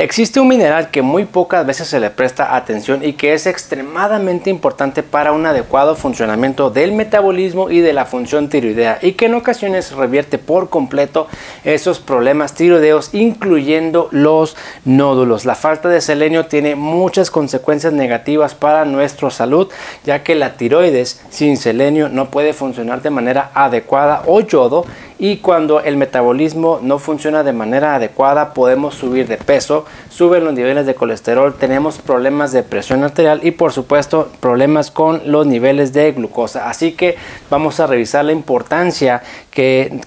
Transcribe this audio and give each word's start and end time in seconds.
Existe 0.00 0.40
un 0.40 0.48
mineral 0.48 0.90
que 0.90 1.02
muy 1.02 1.26
pocas 1.26 1.66
veces 1.66 1.86
se 1.86 2.00
le 2.00 2.08
presta 2.08 2.56
atención 2.56 3.04
y 3.04 3.12
que 3.12 3.34
es 3.34 3.46
extremadamente 3.46 4.48
importante 4.48 5.02
para 5.02 5.32
un 5.32 5.44
adecuado 5.44 5.94
funcionamiento 5.94 6.70
del 6.70 6.92
metabolismo 6.92 7.68
y 7.68 7.80
de 7.80 7.92
la 7.92 8.06
función 8.06 8.48
tiroidea 8.48 8.98
y 9.02 9.12
que 9.12 9.26
en 9.26 9.34
ocasiones 9.34 9.92
revierte 9.92 10.38
por 10.38 10.70
completo 10.70 11.26
esos 11.64 11.98
problemas 11.98 12.54
tiroideos 12.54 13.12
incluyendo 13.12 14.08
los 14.10 14.56
nódulos. 14.86 15.44
La 15.44 15.54
falta 15.54 15.90
de 15.90 16.00
selenio 16.00 16.46
tiene 16.46 16.76
muchas 16.76 17.30
consecuencias 17.30 17.92
negativas 17.92 18.54
para 18.54 18.86
nuestra 18.86 19.28
salud 19.28 19.68
ya 20.04 20.22
que 20.22 20.34
la 20.34 20.56
tiroides 20.56 21.20
sin 21.28 21.58
selenio 21.58 22.08
no 22.08 22.30
puede 22.30 22.54
funcionar 22.54 23.02
de 23.02 23.10
manera 23.10 23.50
adecuada 23.52 24.22
o 24.24 24.40
yodo 24.40 24.86
y 25.20 25.36
cuando 25.36 25.80
el 25.80 25.98
metabolismo 25.98 26.80
no 26.82 26.98
funciona 26.98 27.44
de 27.44 27.52
manera 27.52 27.94
adecuada 27.94 28.54
podemos 28.54 28.94
subir 28.94 29.28
de 29.28 29.36
peso, 29.36 29.84
suben 30.08 30.44
los 30.44 30.52
niveles 30.52 30.86
de 30.86 30.94
colesterol, 30.94 31.54
tenemos 31.54 31.98
problemas 31.98 32.52
de 32.52 32.62
presión 32.62 33.04
arterial 33.04 33.40
y 33.42 33.52
por 33.52 33.72
supuesto 33.72 34.28
problemas 34.40 34.90
con 34.90 35.22
los 35.24 35.46
niveles 35.46 35.92
de 35.92 36.12
glucosa. 36.12 36.68
Así 36.68 36.92
que 36.92 37.16
vamos 37.48 37.80
a 37.80 37.86
revisar 37.86 38.24
la 38.24 38.32
importancia 38.32 39.22
que, 39.50 40.00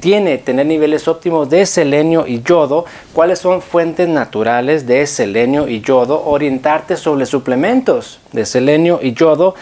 tiene 0.00 0.38
tener 0.38 0.66
niveles 0.66 1.08
óptimos 1.08 1.48
de 1.50 1.66
selenio 1.66 2.26
y 2.26 2.42
yodo, 2.42 2.84
cuáles 3.12 3.38
son 3.38 3.62
fuentes 3.62 4.08
naturales 4.08 4.86
de 4.86 5.06
selenio 5.06 5.68
y 5.68 5.80
yodo, 5.80 6.24
orientarte 6.24 6.96
sobre 6.96 7.26
suplementos 7.26 8.20
de 8.32 8.44
selenio 8.44 9.00
y 9.02 9.12
yodo 9.12 9.54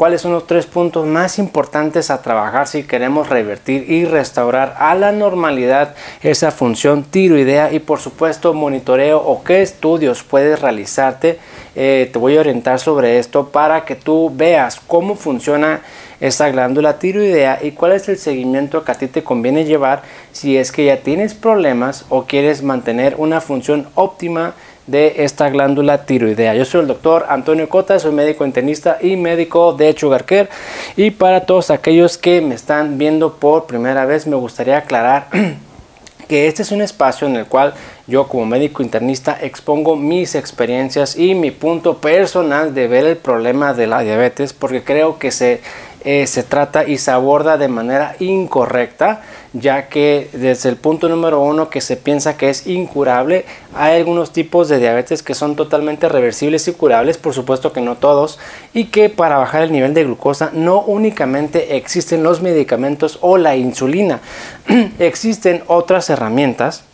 cuáles 0.00 0.22
son 0.22 0.32
los 0.32 0.46
tres 0.46 0.64
puntos 0.64 1.04
más 1.04 1.38
importantes 1.38 2.10
a 2.10 2.22
trabajar 2.22 2.66
si 2.66 2.84
queremos 2.84 3.28
revertir 3.28 3.84
y 3.86 4.06
restaurar 4.06 4.74
a 4.78 4.94
la 4.94 5.12
normalidad 5.12 5.94
esa 6.22 6.52
función 6.52 7.02
tiroidea 7.02 7.70
y 7.70 7.80
por 7.80 8.00
supuesto 8.00 8.54
monitoreo 8.54 9.18
o 9.18 9.44
qué 9.44 9.60
estudios 9.60 10.22
puedes 10.22 10.58
realizarte. 10.62 11.38
Eh, 11.76 12.08
te 12.10 12.18
voy 12.18 12.38
a 12.38 12.40
orientar 12.40 12.80
sobre 12.80 13.18
esto 13.18 13.48
para 13.50 13.84
que 13.84 13.94
tú 13.94 14.32
veas 14.34 14.80
cómo 14.86 15.16
funciona 15.16 15.82
esa 16.18 16.48
glándula 16.48 16.98
tiroidea 16.98 17.58
y 17.62 17.72
cuál 17.72 17.92
es 17.92 18.08
el 18.08 18.16
seguimiento 18.16 18.84
que 18.84 18.92
a 18.92 18.94
ti 18.94 19.06
te 19.06 19.22
conviene 19.22 19.66
llevar 19.66 20.00
si 20.32 20.56
es 20.56 20.72
que 20.72 20.86
ya 20.86 20.96
tienes 20.98 21.34
problemas 21.34 22.06
o 22.08 22.24
quieres 22.24 22.62
mantener 22.62 23.16
una 23.18 23.42
función 23.42 23.86
óptima 23.96 24.54
de 24.90 25.24
esta 25.24 25.48
glándula 25.50 26.04
tiroidea. 26.04 26.54
Yo 26.54 26.64
soy 26.64 26.80
el 26.80 26.88
doctor 26.88 27.26
Antonio 27.28 27.68
Cota, 27.68 27.98
soy 27.98 28.12
médico 28.12 28.44
internista 28.44 28.98
y 29.00 29.16
médico 29.16 29.72
de 29.72 29.94
Care. 30.26 30.48
Y 30.96 31.12
para 31.12 31.46
todos 31.46 31.70
aquellos 31.70 32.18
que 32.18 32.40
me 32.40 32.54
están 32.54 32.98
viendo 32.98 33.34
por 33.34 33.66
primera 33.66 34.04
vez, 34.04 34.26
me 34.26 34.36
gustaría 34.36 34.78
aclarar 34.78 35.28
que 36.28 36.48
este 36.48 36.62
es 36.62 36.72
un 36.72 36.82
espacio 36.82 37.28
en 37.28 37.36
el 37.36 37.46
cual 37.46 37.74
yo 38.06 38.26
como 38.26 38.46
médico 38.46 38.82
internista 38.82 39.38
expongo 39.40 39.94
mis 39.94 40.34
experiencias 40.34 41.16
y 41.16 41.34
mi 41.34 41.52
punto 41.52 41.98
personal 41.98 42.74
de 42.74 42.88
ver 42.88 43.04
el 43.06 43.16
problema 43.16 43.72
de 43.72 43.86
la 43.86 44.00
diabetes 44.00 44.52
porque 44.52 44.82
creo 44.82 45.18
que 45.18 45.30
se 45.30 45.60
eh, 46.02 46.26
se 46.26 46.42
trata 46.42 46.88
y 46.88 46.96
se 46.96 47.10
aborda 47.10 47.58
de 47.58 47.68
manera 47.68 48.16
incorrecta, 48.20 49.20
ya 49.52 49.88
que 49.88 50.28
desde 50.32 50.68
el 50.68 50.76
punto 50.76 51.08
número 51.08 51.40
uno 51.40 51.70
que 51.70 51.80
se 51.80 51.96
piensa 51.96 52.36
que 52.36 52.50
es 52.50 52.66
incurable, 52.66 53.44
hay 53.74 53.98
algunos 53.98 54.32
tipos 54.32 54.68
de 54.68 54.78
diabetes 54.78 55.22
que 55.22 55.34
son 55.34 55.56
totalmente 55.56 56.08
reversibles 56.08 56.68
y 56.68 56.72
curables, 56.72 57.18
por 57.18 57.34
supuesto 57.34 57.72
que 57.72 57.80
no 57.80 57.96
todos, 57.96 58.38
y 58.72 58.86
que 58.86 59.08
para 59.08 59.38
bajar 59.38 59.62
el 59.62 59.72
nivel 59.72 59.94
de 59.94 60.04
glucosa 60.04 60.50
no 60.52 60.80
únicamente 60.80 61.76
existen 61.76 62.22
los 62.22 62.42
medicamentos 62.42 63.18
o 63.20 63.38
la 63.38 63.56
insulina, 63.56 64.20
existen 64.98 65.64
otras 65.66 66.10
herramientas 66.10 66.84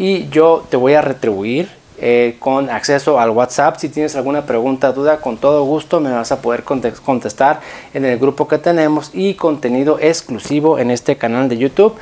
y 0.00 0.30
yo 0.30 0.64
te 0.70 0.78
voy 0.78 0.94
a 0.94 1.02
retribuir 1.02 1.68
eh, 1.98 2.36
con 2.38 2.70
acceso 2.70 3.20
al 3.20 3.28
WhatsApp. 3.28 3.76
Si 3.76 3.90
tienes 3.90 4.16
alguna 4.16 4.46
pregunta, 4.46 4.92
duda, 4.92 5.20
con 5.20 5.36
todo 5.36 5.62
gusto 5.64 6.00
me 6.00 6.10
vas 6.10 6.32
a 6.32 6.40
poder 6.40 6.64
contestar 6.64 7.60
en 7.92 8.06
el 8.06 8.18
grupo 8.18 8.48
que 8.48 8.56
tenemos 8.56 9.10
y 9.12 9.34
contenido 9.34 9.98
exclusivo 10.00 10.78
en 10.78 10.90
este 10.90 11.16
canal 11.16 11.50
de 11.50 11.58
YouTube. 11.58 11.96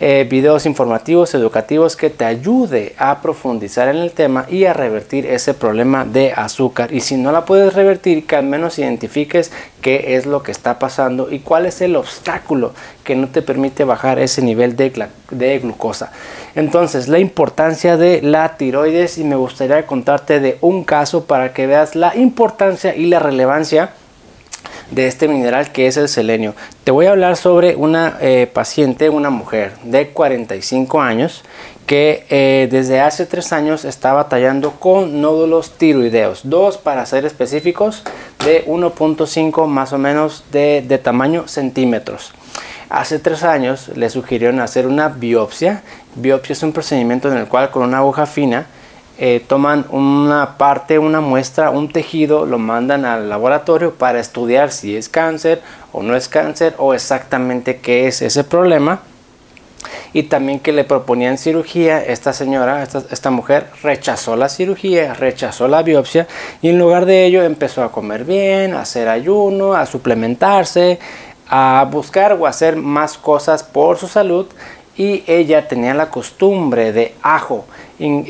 Eh, 0.00 0.28
videos 0.30 0.64
informativos, 0.64 1.34
educativos 1.34 1.96
que 1.96 2.08
te 2.08 2.24
ayude 2.24 2.94
a 2.98 3.20
profundizar 3.20 3.88
en 3.88 3.96
el 3.96 4.12
tema 4.12 4.46
y 4.48 4.64
a 4.64 4.72
revertir 4.72 5.26
ese 5.26 5.54
problema 5.54 6.04
de 6.04 6.32
azúcar. 6.32 6.92
Y 6.92 7.00
si 7.00 7.16
no 7.16 7.32
la 7.32 7.44
puedes 7.44 7.74
revertir, 7.74 8.24
que 8.24 8.36
al 8.36 8.44
menos 8.44 8.78
identifiques 8.78 9.50
qué 9.82 10.14
es 10.14 10.24
lo 10.24 10.44
que 10.44 10.52
está 10.52 10.78
pasando 10.78 11.32
y 11.32 11.40
cuál 11.40 11.66
es 11.66 11.80
el 11.80 11.96
obstáculo 11.96 12.74
que 13.02 13.16
no 13.16 13.26
te 13.26 13.42
permite 13.42 13.82
bajar 13.82 14.20
ese 14.20 14.40
nivel 14.40 14.76
de, 14.76 15.08
de 15.32 15.58
glucosa. 15.58 16.12
Entonces, 16.54 17.08
la 17.08 17.18
importancia 17.18 17.96
de 17.96 18.22
la 18.22 18.56
tiroides 18.56 19.18
y 19.18 19.24
me 19.24 19.34
gustaría 19.34 19.84
contarte 19.84 20.38
de 20.38 20.58
un 20.60 20.84
caso 20.84 21.24
para 21.24 21.52
que 21.52 21.66
veas 21.66 21.96
la 21.96 22.16
importancia 22.16 22.94
y 22.94 23.06
la 23.06 23.18
relevancia 23.18 23.90
de 24.90 25.06
este 25.06 25.28
mineral 25.28 25.72
que 25.72 25.86
es 25.86 25.96
el 25.96 26.08
selenio. 26.08 26.54
Te 26.84 26.90
voy 26.90 27.06
a 27.06 27.10
hablar 27.10 27.36
sobre 27.36 27.76
una 27.76 28.16
eh, 28.20 28.48
paciente, 28.52 29.10
una 29.10 29.30
mujer 29.30 29.72
de 29.84 30.08
45 30.08 31.00
años 31.00 31.42
que 31.86 32.26
eh, 32.28 32.68
desde 32.70 33.00
hace 33.00 33.24
3 33.24 33.52
años 33.54 33.84
está 33.86 34.12
batallando 34.12 34.72
con 34.72 35.22
nódulos 35.22 35.72
tiroideos, 35.78 36.42
dos 36.44 36.76
para 36.76 37.06
ser 37.06 37.24
específicos 37.24 38.02
de 38.44 38.66
1.5 38.66 39.66
más 39.66 39.94
o 39.94 39.98
menos 39.98 40.44
de, 40.52 40.84
de 40.86 40.98
tamaño 40.98 41.48
centímetros. 41.48 42.32
Hace 42.90 43.18
3 43.18 43.42
años 43.44 43.88
le 43.96 44.10
sugirieron 44.10 44.60
hacer 44.60 44.86
una 44.86 45.08
biopsia. 45.08 45.82
Biopsia 46.14 46.52
es 46.52 46.62
un 46.62 46.72
procedimiento 46.72 47.30
en 47.30 47.38
el 47.38 47.46
cual 47.46 47.70
con 47.70 47.82
una 47.82 47.98
aguja 47.98 48.26
fina 48.26 48.66
eh, 49.20 49.44
toman 49.44 49.84
una 49.90 50.56
parte, 50.58 51.00
una 51.00 51.20
muestra, 51.20 51.70
un 51.70 51.92
tejido, 51.92 52.46
lo 52.46 52.58
mandan 52.58 53.04
al 53.04 53.28
laboratorio 53.28 53.94
para 53.94 54.20
estudiar 54.20 54.70
si 54.70 54.96
es 54.96 55.08
cáncer 55.08 55.60
o 55.92 56.04
no 56.04 56.14
es 56.14 56.28
cáncer 56.28 56.74
o 56.78 56.94
exactamente 56.94 57.78
qué 57.78 58.06
es 58.06 58.22
ese 58.22 58.44
problema. 58.44 59.00
Y 60.12 60.24
también 60.24 60.60
que 60.60 60.72
le 60.72 60.84
proponían 60.84 61.36
cirugía, 61.36 62.00
esta 62.00 62.32
señora, 62.32 62.82
esta, 62.82 63.02
esta 63.10 63.30
mujer 63.30 63.66
rechazó 63.82 64.36
la 64.36 64.48
cirugía, 64.48 65.14
rechazó 65.14 65.66
la 65.66 65.82
biopsia 65.82 66.28
y 66.62 66.68
en 66.68 66.78
lugar 66.78 67.04
de 67.04 67.26
ello 67.26 67.42
empezó 67.42 67.82
a 67.82 67.90
comer 67.90 68.24
bien, 68.24 68.72
a 68.72 68.82
hacer 68.82 69.08
ayuno, 69.08 69.74
a 69.74 69.84
suplementarse, 69.86 71.00
a 71.48 71.88
buscar 71.90 72.34
o 72.34 72.46
hacer 72.46 72.76
más 72.76 73.18
cosas 73.18 73.64
por 73.64 73.98
su 73.98 74.06
salud 74.06 74.46
y 74.96 75.24
ella 75.26 75.66
tenía 75.66 75.94
la 75.94 76.08
costumbre 76.08 76.92
de 76.92 77.14
ajo 77.22 77.64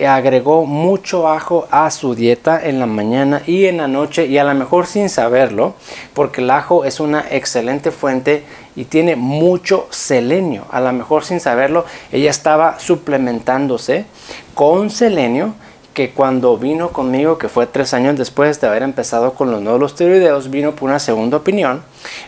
agregó 0.06 0.64
mucho 0.64 1.28
ajo 1.28 1.68
a 1.70 1.90
su 1.90 2.14
dieta 2.14 2.60
en 2.64 2.78
la 2.78 2.86
mañana 2.86 3.42
y 3.46 3.66
en 3.66 3.78
la 3.78 3.88
noche 3.88 4.26
y 4.26 4.38
a 4.38 4.44
lo 4.44 4.54
mejor 4.54 4.86
sin 4.86 5.10
saberlo 5.10 5.74
porque 6.14 6.40
el 6.40 6.50
ajo 6.50 6.84
es 6.84 7.00
una 7.00 7.24
excelente 7.30 7.90
fuente 7.90 8.44
y 8.76 8.84
tiene 8.84 9.16
mucho 9.16 9.86
selenio. 9.90 10.64
A 10.70 10.80
lo 10.80 10.92
mejor 10.92 11.24
sin 11.24 11.40
saberlo 11.40 11.84
ella 12.12 12.30
estaba 12.30 12.78
suplementándose 12.78 14.06
con 14.54 14.90
selenio 14.90 15.54
que 15.98 16.10
cuando 16.10 16.56
vino 16.56 16.90
conmigo, 16.90 17.38
que 17.38 17.48
fue 17.48 17.66
tres 17.66 17.92
años 17.92 18.16
después 18.16 18.60
de 18.60 18.68
haber 18.68 18.84
empezado 18.84 19.32
con 19.34 19.50
los 19.50 19.60
nódulos 19.60 19.96
tiroideos, 19.96 20.48
vino 20.48 20.76
por 20.76 20.88
una 20.90 21.00
segunda 21.00 21.38
opinión, 21.38 21.82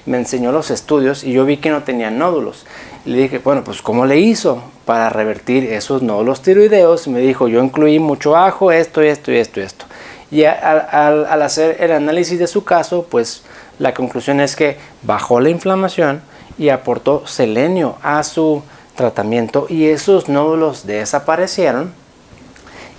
me 0.06 0.18
enseñó 0.18 0.50
los 0.50 0.72
estudios 0.72 1.22
y 1.22 1.30
yo 1.30 1.44
vi 1.44 1.58
que 1.58 1.70
no 1.70 1.84
tenía 1.84 2.10
nódulos. 2.10 2.66
Le 3.04 3.16
dije, 3.16 3.38
bueno, 3.38 3.62
pues 3.62 3.80
¿cómo 3.80 4.06
le 4.06 4.18
hizo 4.18 4.60
para 4.86 5.08
revertir 5.08 5.72
esos 5.72 6.02
nódulos 6.02 6.42
tiroideos? 6.42 7.06
Me 7.06 7.20
dijo, 7.20 7.46
yo 7.46 7.62
incluí 7.62 8.00
mucho 8.00 8.36
ajo, 8.36 8.72
esto, 8.72 9.02
esto 9.02 9.30
esto 9.30 9.60
esto. 9.60 9.84
Y 10.32 10.42
al, 10.42 11.26
al 11.30 11.42
hacer 11.42 11.76
el 11.78 11.92
análisis 11.92 12.40
de 12.40 12.48
su 12.48 12.64
caso, 12.64 13.06
pues 13.08 13.44
la 13.78 13.94
conclusión 13.94 14.40
es 14.40 14.56
que 14.56 14.78
bajó 15.02 15.38
la 15.38 15.50
inflamación 15.50 16.22
y 16.58 16.70
aportó 16.70 17.24
selenio 17.24 17.98
a 18.02 18.24
su 18.24 18.64
tratamiento 18.96 19.66
y 19.68 19.86
esos 19.86 20.28
nódulos 20.28 20.88
desaparecieron 20.88 21.99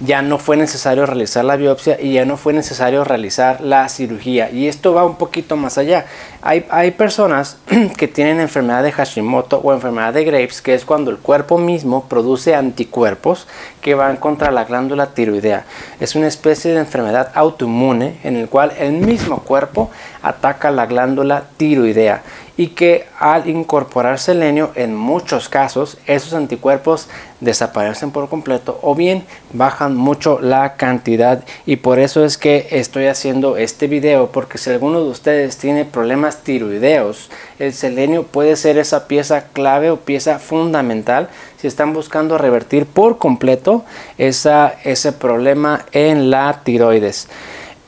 ya 0.04 0.22
no 0.22 0.40
fue 0.40 0.58
necesario 0.58 1.06
realizar 1.06 1.46
la 1.46 1.56
biopsia 1.56 2.00
y 2.02 2.14
ya 2.14 2.26
no 2.26 2.38
fue 2.38 2.54
necesario 2.54 3.04
realizar 3.04 3.62
la 3.62 3.88
cirugía. 3.90 4.50
Y 4.50 4.68
esto 4.68 4.94
va 4.94 5.06
un 5.06 5.16
poquito 5.16 5.56
más 5.58 5.78
allá. 5.78 6.06
Hay, 6.42 6.66
hay 6.70 6.92
personas 6.92 7.58
que 7.98 8.08
tienen 8.08 8.40
enfermedad 8.40 8.84
de 8.84 8.92
Hashimoto 8.92 9.60
o 9.60 9.74
enfermedad 9.74 10.14
de 10.14 10.24
Graves, 10.24 10.62
que 10.62 10.74
es 10.74 10.86
cuando 10.86 11.12
el 11.12 11.18
cuerpo 11.18 11.58
mismo 11.58 12.06
produce 12.06 12.56
anticuerpos 12.56 13.48
que 13.82 13.94
van 13.96 14.18
contra 14.18 14.52
la 14.52 14.64
glándula 14.64 15.08
tiroidea. 15.08 15.66
Es 16.00 16.16
una 16.16 16.28
especie 16.28 16.72
de 16.72 16.80
enfermedad 16.80 17.32
autoinmune 17.36 18.20
en 18.24 18.36
el 18.36 18.50
cual 18.50 18.74
el 18.80 18.94
mismo 18.94 19.42
cuerpo 19.44 19.92
ataca 20.24 20.72
la 20.72 20.86
glándula 20.86 21.44
tiroidea 21.58 22.24
y 22.62 22.68
que 22.68 23.06
al 23.18 23.50
incorporar 23.50 24.20
selenio 24.20 24.70
en 24.76 24.96
muchos 24.96 25.50
casos 25.50 25.98
esos 26.06 26.36
anticuerpos 26.36 27.08
desaparecen 27.40 28.12
por 28.12 28.30
completo 28.30 28.78
o 28.84 28.94
bien 28.94 29.24
bajan 29.52 29.96
mucho 29.96 30.40
la 30.40 30.76
cantidad 30.76 31.44
y 31.66 31.78
por 31.78 31.98
eso 31.98 32.24
es 32.24 32.38
que 32.38 32.68
estoy 32.70 33.08
haciendo 33.08 33.58
este 33.58 33.88
video 33.88 34.28
porque 34.28 34.60
si 34.60 34.70
alguno 34.70 35.04
de 35.04 35.10
ustedes 35.10 35.58
tiene 35.58 35.86
problemas 35.86 36.44
tiroideos 36.44 37.32
el 37.58 37.74
selenio 37.74 38.28
puede 38.28 38.56
ser 38.56 38.78
esa 38.78 39.08
pieza 39.08 39.46
clave 39.54 39.90
o 39.90 39.98
pieza 39.98 40.38
fundamental 40.38 41.30
si 41.58 41.66
están 41.66 41.94
buscando 41.94 42.38
revertir 42.38 42.86
por 42.86 43.18
completo 43.18 43.86
esa, 44.20 44.76
ese 44.84 45.14
problema 45.14 45.86
en 45.94 46.30
la 46.30 46.62
tiroides. 46.64 47.28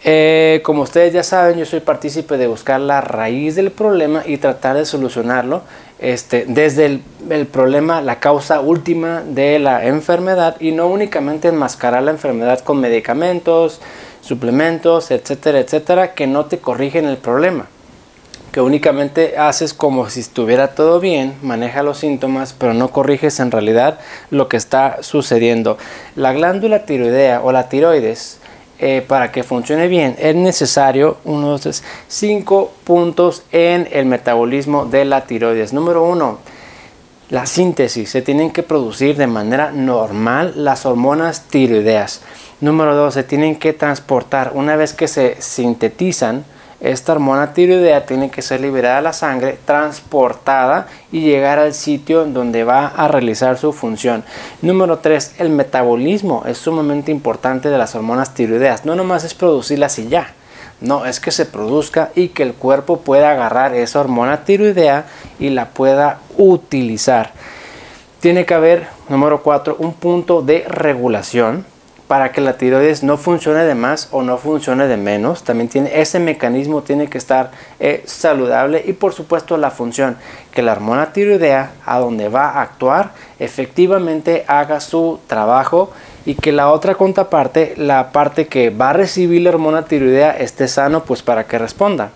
Eh, 0.06 0.60
como 0.64 0.82
ustedes 0.82 1.14
ya 1.14 1.24
saben, 1.24 1.58
yo 1.58 1.66
soy 1.66 1.80
partícipe 1.80 2.38
de 2.38 2.48
buscar 2.48 2.82
la 2.82 3.00
raíz 3.00 3.56
del 3.56 3.72
problema 3.72 4.24
y 4.26 4.38
tratar 4.38 4.76
de 4.76 4.86
solucionarlo 4.86 5.62
este, 6.00 6.44
desde 6.46 6.88
el, 6.88 7.02
el, 7.30 7.48
problema, 7.48 8.02
la 8.02 8.20
causa 8.20 8.60
última 8.60 9.22
de 9.26 9.60
la 9.60 9.86
enfermedad 9.86 10.58
y 10.60 10.74
no 10.74 10.88
únicamente 10.88 11.48
enmascarar 11.48 12.04
la 12.04 12.12
enfermedad 12.12 12.60
con 12.60 12.82
medicamentos, 12.82 13.80
suplementos, 14.22 15.10
etcétera, 15.10 15.60
etcétera, 15.60 16.14
que 16.14 16.28
no 16.28 16.46
te 16.46 16.58
corrigen 16.58 17.06
el 17.06 17.16
problema. 17.16 17.68
Que 18.52 18.60
únicamente 18.60 19.38
haces 19.38 19.74
como 19.74 20.10
si 20.10 20.20
estuviera 20.20 20.76
todo 20.76 21.00
bien, 21.00 21.36
maneja 21.42 21.82
los 21.82 22.00
síntomas, 22.00 22.54
pero 22.54 22.74
no 22.74 22.90
corriges 22.90 23.40
en 23.40 23.52
realidad 23.52 24.00
lo 24.32 24.50
que 24.50 24.58
está 24.58 24.98
sucediendo. 25.02 25.78
La 26.18 26.34
glándula 26.34 26.86
tiroidea 26.86 27.42
o 27.42 27.54
la 27.54 27.70
tiroides 27.70 28.40
eh, 28.86 29.02
para 29.02 29.32
que 29.32 29.44
funcione 29.44 29.88
bien 29.88 30.18
es 30.20 30.36
necesario 30.36 31.16
unos 31.24 31.82
cinco 32.10 32.74
puntos 32.84 33.44
en 33.54 33.88
el 33.94 34.06
metabolismo 34.06 34.84
de 34.84 35.06
la 35.06 35.26
tiroides. 35.26 35.72
Número 35.72 36.04
uno, 36.04 36.40
la 37.30 37.46
síntesis. 37.46 38.10
Se 38.10 38.22
tienen 38.22 38.52
que 38.52 38.62
producir 38.62 39.16
de 39.16 39.26
manera 39.26 39.72
normal 39.72 40.52
las 40.58 40.86
hormonas 40.86 41.44
tiroideas. 41.44 42.24
Número 42.60 42.94
dos, 42.94 43.14
se 43.14 43.24
tienen 43.24 43.56
que 43.56 43.72
transportar 43.72 44.52
una 44.54 44.76
vez 44.76 44.92
que 44.92 45.08
se 45.08 45.42
sintetizan 45.42 46.44
esta 46.84 47.14
hormona 47.14 47.54
tiroidea 47.54 48.06
tiene 48.06 48.30
que 48.30 48.42
ser 48.42 48.60
liberada 48.60 48.98
a 48.98 49.02
la 49.02 49.14
sangre, 49.14 49.58
transportada 49.64 50.88
y 51.14 51.22
llegar 51.22 51.58
al 51.58 51.74
sitio 51.74 52.26
donde 52.26 52.66
va 52.66 52.88
a 52.88 53.08
realizar 53.08 53.58
su 53.58 53.72
función. 53.72 54.26
Número 54.62 55.00
3. 55.00 55.36
El 55.38 55.50
metabolismo 55.50 56.44
es 56.46 56.58
sumamente 56.58 57.10
importante 57.10 57.70
de 57.70 57.78
las 57.78 57.96
hormonas 57.96 58.34
tiroideas. 58.34 58.84
No 58.84 58.96
nomás 58.96 59.24
es 59.24 59.34
producirlas 59.34 59.98
y 59.98 60.10
ya. 60.10 60.34
No, 60.82 61.06
es 61.06 61.22
que 61.22 61.32
se 61.32 61.46
produzca 61.46 62.12
y 62.16 62.28
que 62.28 62.44
el 62.44 62.54
cuerpo 62.54 63.00
pueda 63.00 63.32
agarrar 63.32 63.74
esa 63.74 64.02
hormona 64.02 64.44
tiroidea 64.44 65.06
y 65.40 65.52
la 65.52 65.70
pueda 65.70 66.20
utilizar. 66.38 67.32
Tiene 68.20 68.46
que 68.46 68.56
haber, 68.56 68.88
número 69.08 69.42
4, 69.42 69.78
un 69.80 69.94
punto 69.94 70.42
de 70.42 70.66
regulación 70.68 71.66
para 72.14 72.32
que 72.32 72.42
la 72.42 72.58
tiroides 72.58 73.02
no 73.02 73.18
funcione 73.18 73.64
de 73.64 73.74
más 73.74 74.08
o 74.12 74.22
no 74.22 74.38
funcione 74.38 74.86
de 74.86 74.98
menos. 74.98 75.42
También 75.42 75.68
tiene 75.68 76.00
ese 76.00 76.20
mecanismo 76.20 76.84
tiene 76.84 77.10
que 77.10 77.18
estar 77.18 77.50
eh, 77.80 78.04
saludable 78.06 78.84
y 78.86 78.94
por 78.94 79.14
supuesto 79.14 79.58
la 79.58 79.72
función 79.72 80.18
que 80.52 80.62
la 80.62 80.74
hormona 80.74 81.12
tiroidea 81.12 81.72
a 81.84 81.98
donde 81.98 82.30
va 82.30 82.50
a 82.50 82.62
actuar 82.62 83.14
efectivamente 83.40 84.46
haga 84.48 84.80
su 84.80 85.22
trabajo 85.26 85.92
y 86.24 86.36
que 86.36 86.52
la 86.52 86.70
otra 86.72 86.94
contraparte, 86.94 87.74
la 87.78 88.12
parte 88.12 88.46
que 88.46 88.70
va 88.70 88.92
a 88.92 88.94
recibir 88.94 89.42
la 89.42 89.50
hormona 89.50 89.86
tiroidea 89.86 90.38
esté 90.38 90.68
sano 90.68 91.06
pues 91.06 91.24
para 91.24 91.46
que 91.46 91.58
responda. 91.58 92.12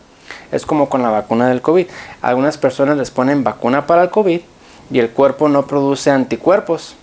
Es 0.51 0.67
como 0.67 0.89
con 0.89 1.01
la 1.01 1.09
vacuna 1.09 1.49
del 1.49 1.63
COVID. 1.63 1.88
Algunas 2.21 2.59
personas 2.59 2.97
les 2.97 3.09
ponen 3.09 3.44
vacuna 3.44 3.88
para 3.88 4.03
el 4.03 4.11
COVID 4.11 4.41
y 4.91 4.99
el 4.99 5.09
cuerpo 5.09 5.49
no 5.49 5.65
produce 5.65 6.11
anticuerpos 6.11 6.95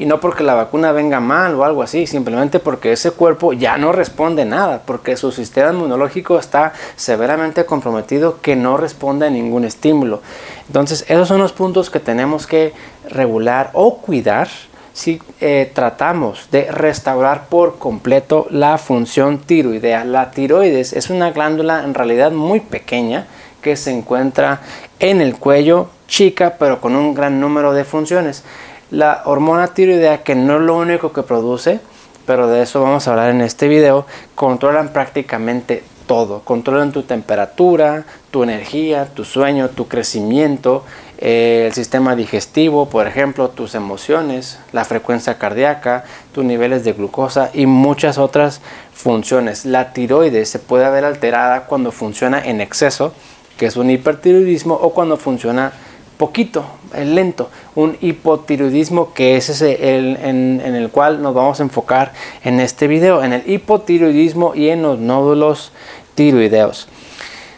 y 0.00 0.06
no 0.06 0.18
porque 0.18 0.42
la 0.42 0.54
vacuna 0.54 0.92
venga 0.92 1.20
mal 1.20 1.54
o 1.54 1.62
algo 1.62 1.82
así, 1.82 2.06
simplemente 2.06 2.58
porque 2.58 2.92
ese 2.92 3.10
cuerpo 3.10 3.52
ya 3.52 3.76
no 3.76 3.92
responde 3.92 4.46
nada, 4.46 4.80
porque 4.86 5.14
su 5.14 5.30
sistema 5.30 5.74
inmunológico 5.74 6.38
está 6.38 6.72
severamente 6.96 7.66
comprometido 7.66 8.40
que 8.40 8.56
no 8.56 8.78
responde 8.78 9.26
a 9.26 9.30
ningún 9.30 9.66
estímulo. 9.66 10.22
Entonces, 10.68 11.04
esos 11.06 11.28
son 11.28 11.42
los 11.42 11.52
puntos 11.52 11.90
que 11.90 12.00
tenemos 12.00 12.46
que 12.46 12.72
regular 13.10 13.72
o 13.74 13.98
cuidar 13.98 14.48
si 14.94 15.20
eh, 15.42 15.70
tratamos 15.74 16.48
de 16.50 16.72
restaurar 16.72 17.48
por 17.50 17.78
completo 17.78 18.46
la 18.48 18.78
función 18.78 19.40
tiroidea. 19.40 20.06
La 20.06 20.30
tiroides 20.30 20.94
es 20.94 21.10
una 21.10 21.30
glándula 21.32 21.84
en 21.84 21.92
realidad 21.92 22.32
muy 22.32 22.60
pequeña 22.60 23.26
que 23.60 23.76
se 23.76 23.90
encuentra 23.90 24.62
en 24.98 25.20
el 25.20 25.36
cuello, 25.36 25.90
chica, 26.08 26.56
pero 26.58 26.80
con 26.80 26.96
un 26.96 27.12
gran 27.12 27.38
número 27.38 27.74
de 27.74 27.84
funciones 27.84 28.44
la 28.90 29.22
hormona 29.24 29.68
tiroidea, 29.68 30.22
que 30.22 30.34
no 30.34 30.56
es 30.56 30.62
lo 30.62 30.76
único 30.76 31.12
que 31.12 31.22
produce, 31.22 31.80
pero 32.26 32.46
de 32.46 32.62
eso 32.62 32.82
vamos 32.82 33.06
a 33.06 33.12
hablar 33.12 33.30
en 33.30 33.40
este 33.40 33.68
video, 33.68 34.06
controlan 34.34 34.92
prácticamente 34.92 35.82
todo. 36.10 36.40
Controlan 36.40 36.90
tu 36.90 37.04
temperatura, 37.04 38.04
tu 38.32 38.42
energía, 38.42 39.06
tu 39.06 39.24
sueño, 39.24 39.68
tu 39.68 39.86
crecimiento, 39.86 40.84
eh, 41.18 41.66
el 41.68 41.72
sistema 41.72 42.16
digestivo, 42.16 42.88
por 42.88 43.06
ejemplo, 43.06 43.50
tus 43.50 43.76
emociones, 43.76 44.58
la 44.72 44.84
frecuencia 44.84 45.38
cardíaca, 45.38 46.02
tus 46.32 46.44
niveles 46.44 46.82
de 46.82 46.94
glucosa 46.94 47.50
y 47.54 47.66
muchas 47.66 48.18
otras 48.18 48.60
funciones. 48.92 49.64
La 49.64 49.92
tiroides 49.92 50.48
se 50.48 50.58
puede 50.58 50.90
ver 50.90 51.04
alterada 51.04 51.66
cuando 51.66 51.92
funciona 51.92 52.44
en 52.44 52.60
exceso, 52.60 53.12
que 53.56 53.66
es 53.66 53.76
un 53.76 53.88
hipertiroidismo, 53.88 54.74
o 54.74 54.92
cuando 54.92 55.16
funciona 55.16 55.72
poquito, 56.20 56.66
lento, 56.94 57.48
un 57.74 57.96
hipotiroidismo 57.98 59.14
que 59.14 59.38
es 59.38 59.48
ese 59.48 59.96
el, 59.96 60.18
en, 60.22 60.60
el 60.60 60.90
cual 60.90 61.22
nos 61.22 61.32
vamos 61.32 61.60
a 61.60 61.62
enfocar 61.62 62.12
en 62.44 62.60
este 62.60 62.88
video, 62.88 63.24
en 63.24 63.32
el 63.32 63.50
hipotiroidismo 63.50 64.54
y 64.54 64.68
en 64.68 64.82
los 64.82 64.98
nódulos 64.98 65.72
tiroideos. 66.14 66.88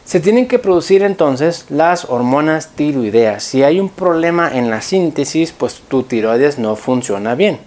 Se 0.04 0.20
tienen 0.20 0.46
que 0.46 0.60
producir 0.60 1.02
entonces 1.02 1.66
las 1.70 2.04
hormonas 2.04 2.68
tiroideas. 2.76 3.42
Si 3.42 3.64
hay 3.64 3.80
un 3.80 3.88
problema 3.88 4.48
en 4.56 4.70
la 4.70 4.80
síntesis, 4.80 5.50
pues 5.50 5.82
tu 5.88 6.04
tiroides 6.04 6.60
no 6.60 6.76
funciona 6.76 7.34
bien. 7.34 7.58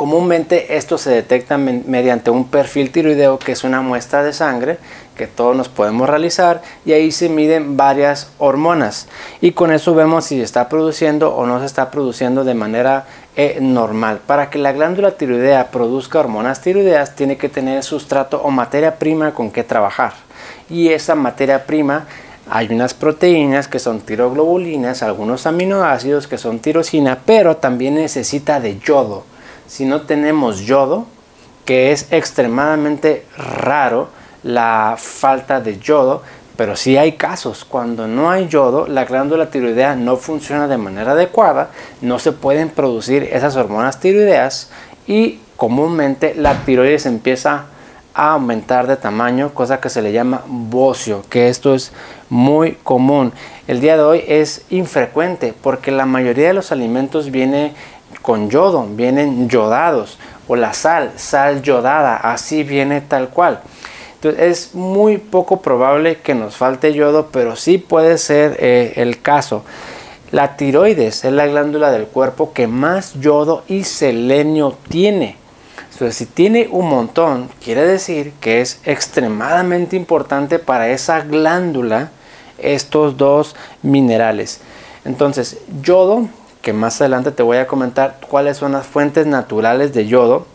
Comúnmente 0.00 0.78
esto 0.78 0.96
se 0.96 1.10
detecta 1.10 1.58
mediante 1.58 2.30
un 2.30 2.48
perfil 2.48 2.90
tiroideo 2.90 3.38
que 3.38 3.52
es 3.52 3.64
una 3.64 3.82
muestra 3.82 4.22
de 4.22 4.32
sangre 4.32 4.78
que 5.14 5.26
todos 5.26 5.54
nos 5.54 5.68
podemos 5.68 6.08
realizar 6.08 6.62
y 6.86 6.92
ahí 6.92 7.12
se 7.12 7.28
miden 7.28 7.76
varias 7.76 8.32
hormonas. 8.38 9.08
Y 9.42 9.52
con 9.52 9.70
eso 9.70 9.94
vemos 9.94 10.24
si 10.24 10.38
se 10.38 10.42
está 10.42 10.70
produciendo 10.70 11.36
o 11.36 11.44
no 11.44 11.60
se 11.60 11.66
está 11.66 11.90
produciendo 11.90 12.44
de 12.44 12.54
manera 12.54 13.04
eh, 13.36 13.58
normal. 13.60 14.20
Para 14.26 14.48
que 14.48 14.56
la 14.56 14.72
glándula 14.72 15.10
tiroidea 15.10 15.70
produzca 15.70 16.20
hormonas 16.20 16.62
tiroideas 16.62 17.14
tiene 17.14 17.36
que 17.36 17.50
tener 17.50 17.82
sustrato 17.82 18.40
o 18.40 18.50
materia 18.50 18.98
prima 18.98 19.34
con 19.34 19.50
que 19.50 19.64
trabajar. 19.64 20.14
Y 20.70 20.88
esa 20.88 21.14
materia 21.14 21.66
prima 21.66 22.06
hay 22.48 22.72
unas 22.72 22.94
proteínas 22.94 23.68
que 23.68 23.78
son 23.78 24.00
tiroglobulinas, 24.00 25.02
algunos 25.02 25.46
aminoácidos 25.46 26.26
que 26.26 26.38
son 26.38 26.58
tirosina, 26.60 27.18
pero 27.26 27.58
también 27.58 27.96
necesita 27.96 28.60
de 28.60 28.78
yodo 28.78 29.28
si 29.70 29.84
no 29.84 30.00
tenemos 30.00 30.62
yodo, 30.62 31.06
que 31.64 31.92
es 31.92 32.08
extremadamente 32.10 33.24
raro 33.36 34.08
la 34.42 34.96
falta 34.98 35.60
de 35.60 35.78
yodo, 35.78 36.22
pero 36.56 36.74
sí 36.74 36.96
hay 36.96 37.12
casos 37.12 37.64
cuando 37.64 38.08
no 38.08 38.32
hay 38.32 38.48
yodo, 38.48 38.88
la 38.88 39.04
glándula 39.04 39.48
tiroidea 39.48 39.94
no 39.94 40.16
funciona 40.16 40.66
de 40.66 40.76
manera 40.76 41.12
adecuada, 41.12 41.70
no 42.00 42.18
se 42.18 42.32
pueden 42.32 42.70
producir 42.70 43.22
esas 43.30 43.54
hormonas 43.54 44.00
tiroideas 44.00 44.70
y 45.06 45.38
comúnmente 45.54 46.34
la 46.34 46.64
tiroides 46.64 47.06
empieza 47.06 47.66
a 48.12 48.32
aumentar 48.32 48.88
de 48.88 48.96
tamaño, 48.96 49.54
cosa 49.54 49.80
que 49.80 49.88
se 49.88 50.02
le 50.02 50.10
llama 50.10 50.42
bocio, 50.48 51.22
que 51.30 51.48
esto 51.48 51.76
es 51.76 51.92
muy 52.28 52.72
común. 52.82 53.32
El 53.68 53.80
día 53.80 53.96
de 53.96 54.02
hoy 54.02 54.24
es 54.26 54.64
infrecuente 54.68 55.54
porque 55.62 55.92
la 55.92 56.06
mayoría 56.06 56.48
de 56.48 56.54
los 56.54 56.72
alimentos 56.72 57.30
viene 57.30 57.72
con 58.22 58.50
yodo, 58.50 58.86
vienen 58.90 59.48
yodados, 59.48 60.18
o 60.48 60.56
la 60.56 60.72
sal, 60.72 61.12
sal 61.16 61.62
yodada, 61.62 62.16
así 62.16 62.62
viene 62.62 63.00
tal 63.00 63.28
cual. 63.28 63.60
Entonces 64.14 64.40
es 64.40 64.74
muy 64.74 65.18
poco 65.18 65.62
probable 65.62 66.18
que 66.18 66.34
nos 66.34 66.56
falte 66.56 66.92
yodo, 66.92 67.28
pero 67.32 67.56
sí 67.56 67.78
puede 67.78 68.18
ser 68.18 68.56
eh, 68.58 68.92
el 68.96 69.22
caso. 69.22 69.64
La 70.30 70.56
tiroides 70.56 71.24
es 71.24 71.32
la 71.32 71.46
glándula 71.46 71.90
del 71.90 72.06
cuerpo 72.06 72.52
que 72.52 72.66
más 72.66 73.14
yodo 73.14 73.64
y 73.66 73.84
selenio 73.84 74.76
tiene. 74.88 75.36
Entonces, 75.92 76.16
si 76.16 76.26
tiene 76.26 76.68
un 76.70 76.88
montón, 76.88 77.50
quiere 77.62 77.86
decir 77.86 78.32
que 78.40 78.60
es 78.60 78.80
extremadamente 78.84 79.96
importante 79.96 80.58
para 80.58 80.88
esa 80.88 81.20
glándula 81.20 82.10
estos 82.58 83.16
dos 83.16 83.54
minerales. 83.82 84.60
Entonces, 85.04 85.58
yodo, 85.82 86.28
que 86.62 86.72
más 86.72 87.00
adelante 87.00 87.32
te 87.32 87.42
voy 87.42 87.58
a 87.58 87.66
comentar 87.66 88.18
cuáles 88.28 88.56
son 88.58 88.72
las 88.72 88.86
fuentes 88.86 89.26
naturales 89.26 89.92
de 89.92 90.06
yodo, 90.06 90.46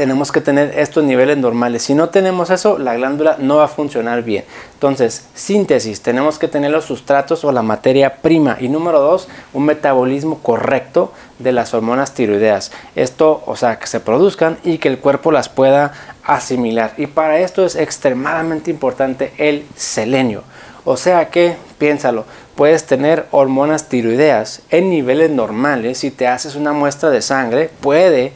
tenemos 0.00 0.32
que 0.32 0.40
tener 0.40 0.78
estos 0.78 1.04
niveles 1.04 1.36
normales. 1.36 1.82
Si 1.82 1.94
no 1.94 2.08
tenemos 2.08 2.48
eso, 2.48 2.78
la 2.78 2.94
glándula 2.94 3.36
no 3.38 3.56
va 3.56 3.64
a 3.64 3.68
funcionar 3.68 4.22
bien. 4.22 4.44
Entonces, 4.72 5.26
síntesis, 5.34 6.00
tenemos 6.00 6.38
que 6.38 6.48
tener 6.48 6.70
los 6.70 6.86
sustratos 6.86 7.44
o 7.44 7.52
la 7.52 7.60
materia 7.60 8.16
prima. 8.22 8.56
Y 8.60 8.68
número 8.68 9.00
dos, 9.00 9.28
un 9.52 9.66
metabolismo 9.66 10.38
correcto 10.38 11.12
de 11.38 11.52
las 11.52 11.74
hormonas 11.74 12.14
tiroideas. 12.14 12.72
Esto, 12.96 13.42
o 13.44 13.56
sea, 13.56 13.78
que 13.78 13.86
se 13.86 14.00
produzcan 14.00 14.56
y 14.64 14.78
que 14.78 14.88
el 14.88 15.00
cuerpo 15.00 15.32
las 15.32 15.50
pueda 15.50 15.92
asimilar. 16.24 16.94
Y 16.96 17.06
para 17.06 17.38
esto 17.40 17.64
es 17.66 17.76
extremadamente 17.76 18.70
importante 18.70 19.34
el 19.36 19.66
selenio. 19.76 20.44
O 20.84 20.96
sea 20.96 21.28
que, 21.28 21.56
piénsalo, 21.78 22.24
puedes 22.54 22.84
tener 22.84 23.26
hormonas 23.30 23.88
tiroideas 23.88 24.62
en 24.70 24.90
niveles 24.90 25.30
normales. 25.30 25.98
Si 25.98 26.10
te 26.10 26.26
haces 26.26 26.56
una 26.56 26.72
muestra 26.72 27.10
de 27.10 27.22
sangre, 27.22 27.70
puede 27.80 28.32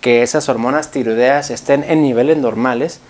que 0.00 0.22
esas 0.22 0.48
hormonas 0.48 0.90
tiroideas 0.90 1.50
estén 1.50 1.84
en 1.84 2.02
niveles 2.02 2.36
normales, 2.38 3.00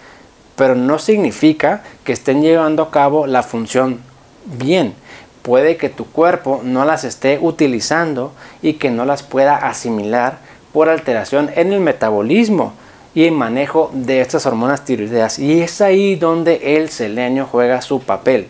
pero 0.56 0.74
no 0.74 0.98
significa 0.98 1.82
que 2.04 2.12
estén 2.12 2.42
llevando 2.42 2.82
a 2.82 2.90
cabo 2.90 3.26
la 3.26 3.42
función 3.42 4.00
bien. 4.44 4.94
Puede 5.42 5.76
que 5.76 5.88
tu 5.88 6.06
cuerpo 6.06 6.60
no 6.64 6.84
las 6.84 7.04
esté 7.04 7.38
utilizando 7.40 8.32
y 8.60 8.74
que 8.74 8.90
no 8.90 9.04
las 9.04 9.22
pueda 9.22 9.56
asimilar 9.56 10.38
por 10.72 10.88
alteración 10.88 11.50
en 11.54 11.72
el 11.72 11.80
metabolismo 11.80 12.72
y 13.14 13.24
el 13.24 13.32
manejo 13.32 13.90
de 13.94 14.20
estas 14.20 14.46
hormonas 14.46 14.84
tiroideas. 14.84 15.38
Y 15.38 15.60
es 15.62 15.80
ahí 15.80 16.16
donde 16.16 16.76
el 16.76 16.90
selenio 16.90 17.46
juega 17.50 17.80
su 17.80 18.00
papel. 18.00 18.48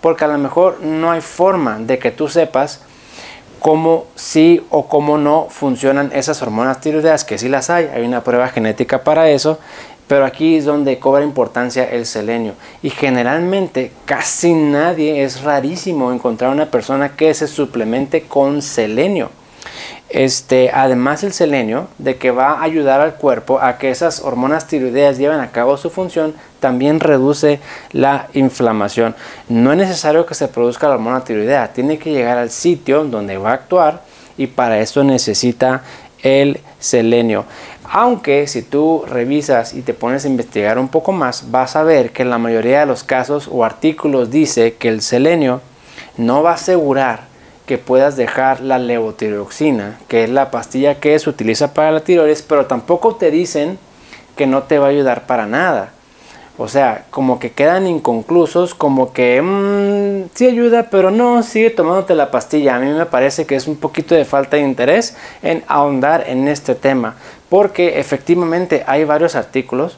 Porque 0.00 0.24
a 0.24 0.28
lo 0.28 0.38
mejor 0.38 0.80
no 0.82 1.10
hay 1.10 1.20
forma 1.20 1.78
de 1.78 1.98
que 1.98 2.10
tú 2.10 2.28
sepas 2.28 2.80
cómo 3.60 4.06
sí 4.14 4.64
o 4.70 4.88
cómo 4.88 5.18
no 5.18 5.46
funcionan 5.50 6.10
esas 6.14 6.40
hormonas 6.42 6.80
tiroideas, 6.80 7.24
que 7.24 7.38
sí 7.38 7.48
las 7.48 7.70
hay, 7.70 7.86
hay 7.86 8.04
una 8.04 8.24
prueba 8.24 8.48
genética 8.48 9.04
para 9.04 9.30
eso, 9.30 9.58
pero 10.08 10.24
aquí 10.24 10.56
es 10.56 10.64
donde 10.64 10.98
cobra 10.98 11.22
importancia 11.22 11.84
el 11.84 12.04
selenio. 12.04 12.54
Y 12.82 12.90
generalmente 12.90 13.92
casi 14.06 14.54
nadie, 14.54 15.22
es 15.22 15.42
rarísimo 15.42 16.12
encontrar 16.12 16.50
una 16.50 16.66
persona 16.66 17.14
que 17.14 17.32
se 17.34 17.46
suplemente 17.46 18.22
con 18.22 18.60
selenio. 18.62 19.30
Este, 20.08 20.70
además 20.74 21.22
el 21.22 21.32
selenio 21.32 21.86
de 21.98 22.16
que 22.16 22.32
va 22.32 22.54
a 22.54 22.62
ayudar 22.62 23.00
al 23.00 23.14
cuerpo 23.14 23.60
a 23.60 23.78
que 23.78 23.90
esas 23.90 24.20
hormonas 24.20 24.66
tiroideas 24.66 25.18
lleven 25.18 25.40
a 25.40 25.52
cabo 25.52 25.76
su 25.76 25.88
función, 25.88 26.34
también 26.58 26.98
reduce 26.98 27.60
la 27.92 28.28
inflamación. 28.34 29.14
No 29.48 29.70
es 29.72 29.78
necesario 29.78 30.26
que 30.26 30.34
se 30.34 30.48
produzca 30.48 30.88
la 30.88 30.94
hormona 30.94 31.24
tiroidea, 31.24 31.72
tiene 31.72 31.98
que 31.98 32.12
llegar 32.12 32.38
al 32.38 32.50
sitio 32.50 33.04
donde 33.04 33.38
va 33.38 33.50
a 33.50 33.54
actuar 33.54 34.02
y 34.36 34.48
para 34.48 34.80
eso 34.80 35.04
necesita 35.04 35.82
el 36.22 36.60
selenio. 36.78 37.44
Aunque 37.92 38.46
si 38.46 38.62
tú 38.62 39.04
revisas 39.08 39.74
y 39.74 39.82
te 39.82 39.94
pones 39.94 40.24
a 40.24 40.28
investigar 40.28 40.78
un 40.78 40.88
poco 40.88 41.12
más, 41.12 41.50
vas 41.50 41.76
a 41.76 41.82
ver 41.82 42.12
que 42.12 42.22
en 42.22 42.30
la 42.30 42.38
mayoría 42.38 42.80
de 42.80 42.86
los 42.86 43.04
casos 43.04 43.48
o 43.50 43.64
artículos 43.64 44.30
dice 44.30 44.74
que 44.74 44.88
el 44.88 45.02
selenio 45.02 45.60
no 46.16 46.42
va 46.42 46.52
a 46.52 46.54
asegurar 46.54 47.29
que 47.70 47.78
puedas 47.78 48.16
dejar 48.16 48.62
la 48.62 48.80
levotiroxina, 48.80 49.96
que 50.08 50.24
es 50.24 50.30
la 50.30 50.50
pastilla 50.50 50.96
que 50.96 51.16
se 51.16 51.30
utiliza 51.30 51.72
para 51.72 51.92
la 51.92 52.00
tiroides, 52.00 52.42
pero 52.42 52.66
tampoco 52.66 53.14
te 53.14 53.30
dicen 53.30 53.78
que 54.34 54.48
no 54.48 54.64
te 54.64 54.80
va 54.80 54.86
a 54.86 54.88
ayudar 54.88 55.28
para 55.28 55.46
nada. 55.46 55.92
O 56.58 56.66
sea, 56.66 57.04
como 57.10 57.38
que 57.38 57.52
quedan 57.52 57.86
inconclusos, 57.86 58.74
como 58.74 59.12
que 59.12 59.40
mmm, 59.40 60.30
sí 60.34 60.46
ayuda, 60.48 60.88
pero 60.90 61.12
no, 61.12 61.44
sigue 61.44 61.70
tomándote 61.70 62.16
la 62.16 62.32
pastilla. 62.32 62.74
A 62.74 62.80
mí 62.80 62.90
me 62.90 63.06
parece 63.06 63.46
que 63.46 63.54
es 63.54 63.68
un 63.68 63.76
poquito 63.76 64.16
de 64.16 64.24
falta 64.24 64.56
de 64.56 64.64
interés 64.64 65.16
en 65.40 65.62
ahondar 65.68 66.24
en 66.26 66.48
este 66.48 66.74
tema, 66.74 67.14
porque 67.48 68.00
efectivamente 68.00 68.82
hay 68.88 69.04
varios 69.04 69.36
artículos 69.36 69.96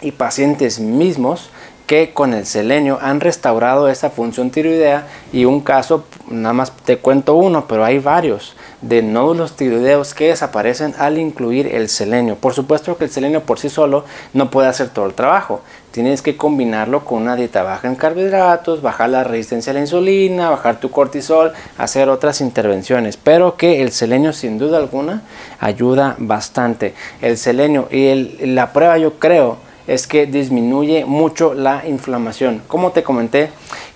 y 0.00 0.10
pacientes 0.10 0.80
mismos 0.80 1.50
que 1.88 2.10
con 2.12 2.34
el 2.34 2.44
selenio 2.44 2.98
han 3.00 3.18
restaurado 3.18 3.88
esa 3.88 4.10
función 4.10 4.50
tiroidea 4.50 5.06
y 5.32 5.46
un 5.46 5.62
caso, 5.62 6.04
nada 6.28 6.52
más 6.52 6.70
te 6.84 6.98
cuento 6.98 7.34
uno, 7.34 7.64
pero 7.66 7.82
hay 7.82 7.98
varios 7.98 8.54
de 8.82 9.00
nódulos 9.00 9.56
tiroideos 9.56 10.12
que 10.12 10.28
desaparecen 10.28 10.94
al 10.98 11.16
incluir 11.16 11.66
el 11.74 11.88
selenio. 11.88 12.36
Por 12.36 12.52
supuesto 12.52 12.98
que 12.98 13.04
el 13.04 13.10
selenio 13.10 13.40
por 13.40 13.58
sí 13.58 13.70
solo 13.70 14.04
no 14.34 14.50
puede 14.50 14.68
hacer 14.68 14.90
todo 14.90 15.06
el 15.06 15.14
trabajo. 15.14 15.62
Tienes 15.90 16.20
que 16.20 16.36
combinarlo 16.36 17.06
con 17.06 17.22
una 17.22 17.36
dieta 17.36 17.62
baja 17.62 17.88
en 17.88 17.96
carbohidratos, 17.96 18.82
bajar 18.82 19.08
la 19.08 19.24
resistencia 19.24 19.70
a 19.70 19.74
la 19.74 19.80
insulina, 19.80 20.50
bajar 20.50 20.80
tu 20.80 20.90
cortisol, 20.90 21.54
hacer 21.78 22.10
otras 22.10 22.42
intervenciones. 22.42 23.16
Pero 23.16 23.56
que 23.56 23.80
el 23.80 23.92
selenio 23.92 24.34
sin 24.34 24.58
duda 24.58 24.76
alguna 24.76 25.22
ayuda 25.58 26.16
bastante. 26.18 26.92
El 27.22 27.38
selenio 27.38 27.88
y 27.90 28.12
la 28.44 28.74
prueba 28.74 28.98
yo 28.98 29.18
creo 29.18 29.67
es 29.88 30.06
que 30.06 30.26
disminuye 30.26 31.04
mucho 31.04 31.54
la 31.54 31.82
inflamación. 31.88 32.62
Como 32.68 32.92
te 32.92 33.02
comenté, 33.02 33.50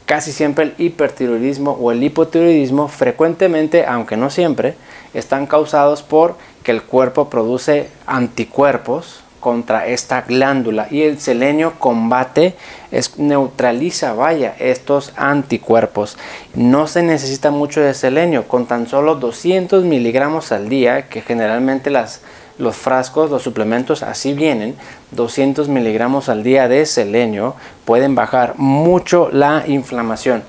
casi 0.06 0.32
siempre 0.32 0.64
el 0.64 0.74
hipertiroidismo 0.78 1.72
o 1.72 1.92
el 1.92 2.02
hipotiroidismo 2.02 2.88
frecuentemente, 2.88 3.86
aunque 3.86 4.16
no 4.16 4.30
siempre, 4.30 4.74
están 5.14 5.46
causados 5.46 6.02
por 6.02 6.34
que 6.64 6.72
el 6.72 6.82
cuerpo 6.82 7.28
produce 7.28 7.88
anticuerpos 8.06 9.22
contra 9.38 9.86
esta 9.88 10.22
glándula 10.22 10.86
y 10.90 11.02
el 11.02 11.18
selenio 11.18 11.74
combate, 11.78 12.54
es, 12.92 13.18
neutraliza, 13.18 14.14
vaya, 14.14 14.54
estos 14.60 15.12
anticuerpos. 15.16 16.16
No 16.54 16.86
se 16.86 17.02
necesita 17.02 17.50
mucho 17.50 17.80
de 17.80 17.92
selenio, 17.92 18.46
con 18.46 18.66
tan 18.66 18.86
solo 18.86 19.16
200 19.16 19.84
miligramos 19.84 20.52
al 20.52 20.68
día, 20.68 21.08
que 21.08 21.22
generalmente 21.22 21.90
las 21.90 22.22
los 22.62 22.76
frascos, 22.76 23.30
los 23.30 23.42
suplementos 23.42 24.02
así 24.02 24.32
vienen, 24.32 24.76
200 25.10 25.68
miligramos 25.68 26.28
al 26.28 26.44
día 26.44 26.68
de 26.68 26.86
selenio 26.86 27.56
pueden 27.84 28.14
bajar 28.14 28.54
mucho 28.56 29.28
la 29.32 29.64
inflamación. 29.66 30.44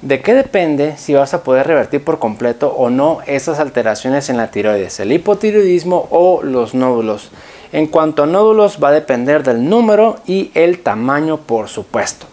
¿De 0.00 0.22
qué 0.22 0.32
depende 0.32 0.96
si 0.96 1.12
vas 1.12 1.34
a 1.34 1.42
poder 1.42 1.66
revertir 1.66 2.02
por 2.04 2.20
completo 2.20 2.68
o 2.68 2.88
no 2.88 3.18
esas 3.26 3.58
alteraciones 3.58 4.30
en 4.30 4.36
la 4.36 4.50
tiroides, 4.50 5.00
el 5.00 5.12
hipotiroidismo 5.12 6.06
o 6.10 6.42
los 6.42 6.72
nódulos? 6.72 7.30
En 7.72 7.86
cuanto 7.86 8.22
a 8.22 8.26
nódulos 8.26 8.78
va 8.82 8.88
a 8.88 8.92
depender 8.92 9.42
del 9.42 9.68
número 9.68 10.16
y 10.26 10.52
el 10.54 10.78
tamaño 10.78 11.38
por 11.38 11.68
supuesto. 11.68 12.26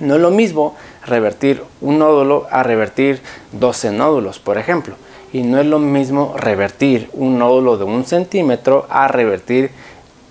No 0.00 0.16
es 0.16 0.20
lo 0.20 0.30
mismo 0.30 0.74
revertir 1.06 1.62
un 1.80 2.00
nódulo 2.00 2.46
a 2.50 2.64
revertir 2.64 3.22
12 3.52 3.92
nódulos, 3.92 4.40
por 4.40 4.58
ejemplo 4.58 4.96
y 5.32 5.42
no 5.42 5.58
es 5.58 5.66
lo 5.66 5.78
mismo 5.78 6.34
revertir 6.36 7.08
un 7.14 7.38
nódulo 7.38 7.76
de 7.76 7.84
un 7.84 8.04
centímetro 8.04 8.86
a 8.90 9.08
revertir 9.08 9.70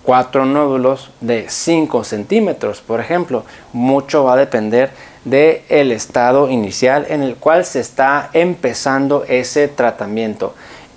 cuatro 0.02 0.44
nódulos 0.46 1.10
de 1.20 1.46
5 1.48 2.04
centímetros. 2.04 2.80
Por 2.80 3.00
ejemplo 3.00 3.44
mucho 3.72 4.24
va 4.24 4.34
a 4.34 4.36
depender 4.36 4.90
del 5.24 5.60
el 5.68 5.92
estado 5.92 6.50
inicial 6.50 7.06
en 7.08 7.22
el 7.22 7.36
cual 7.36 7.64
se 7.64 7.80
está 7.80 8.30
empezando 8.32 9.24
ese 9.28 9.68
tratamiento. 9.68 10.54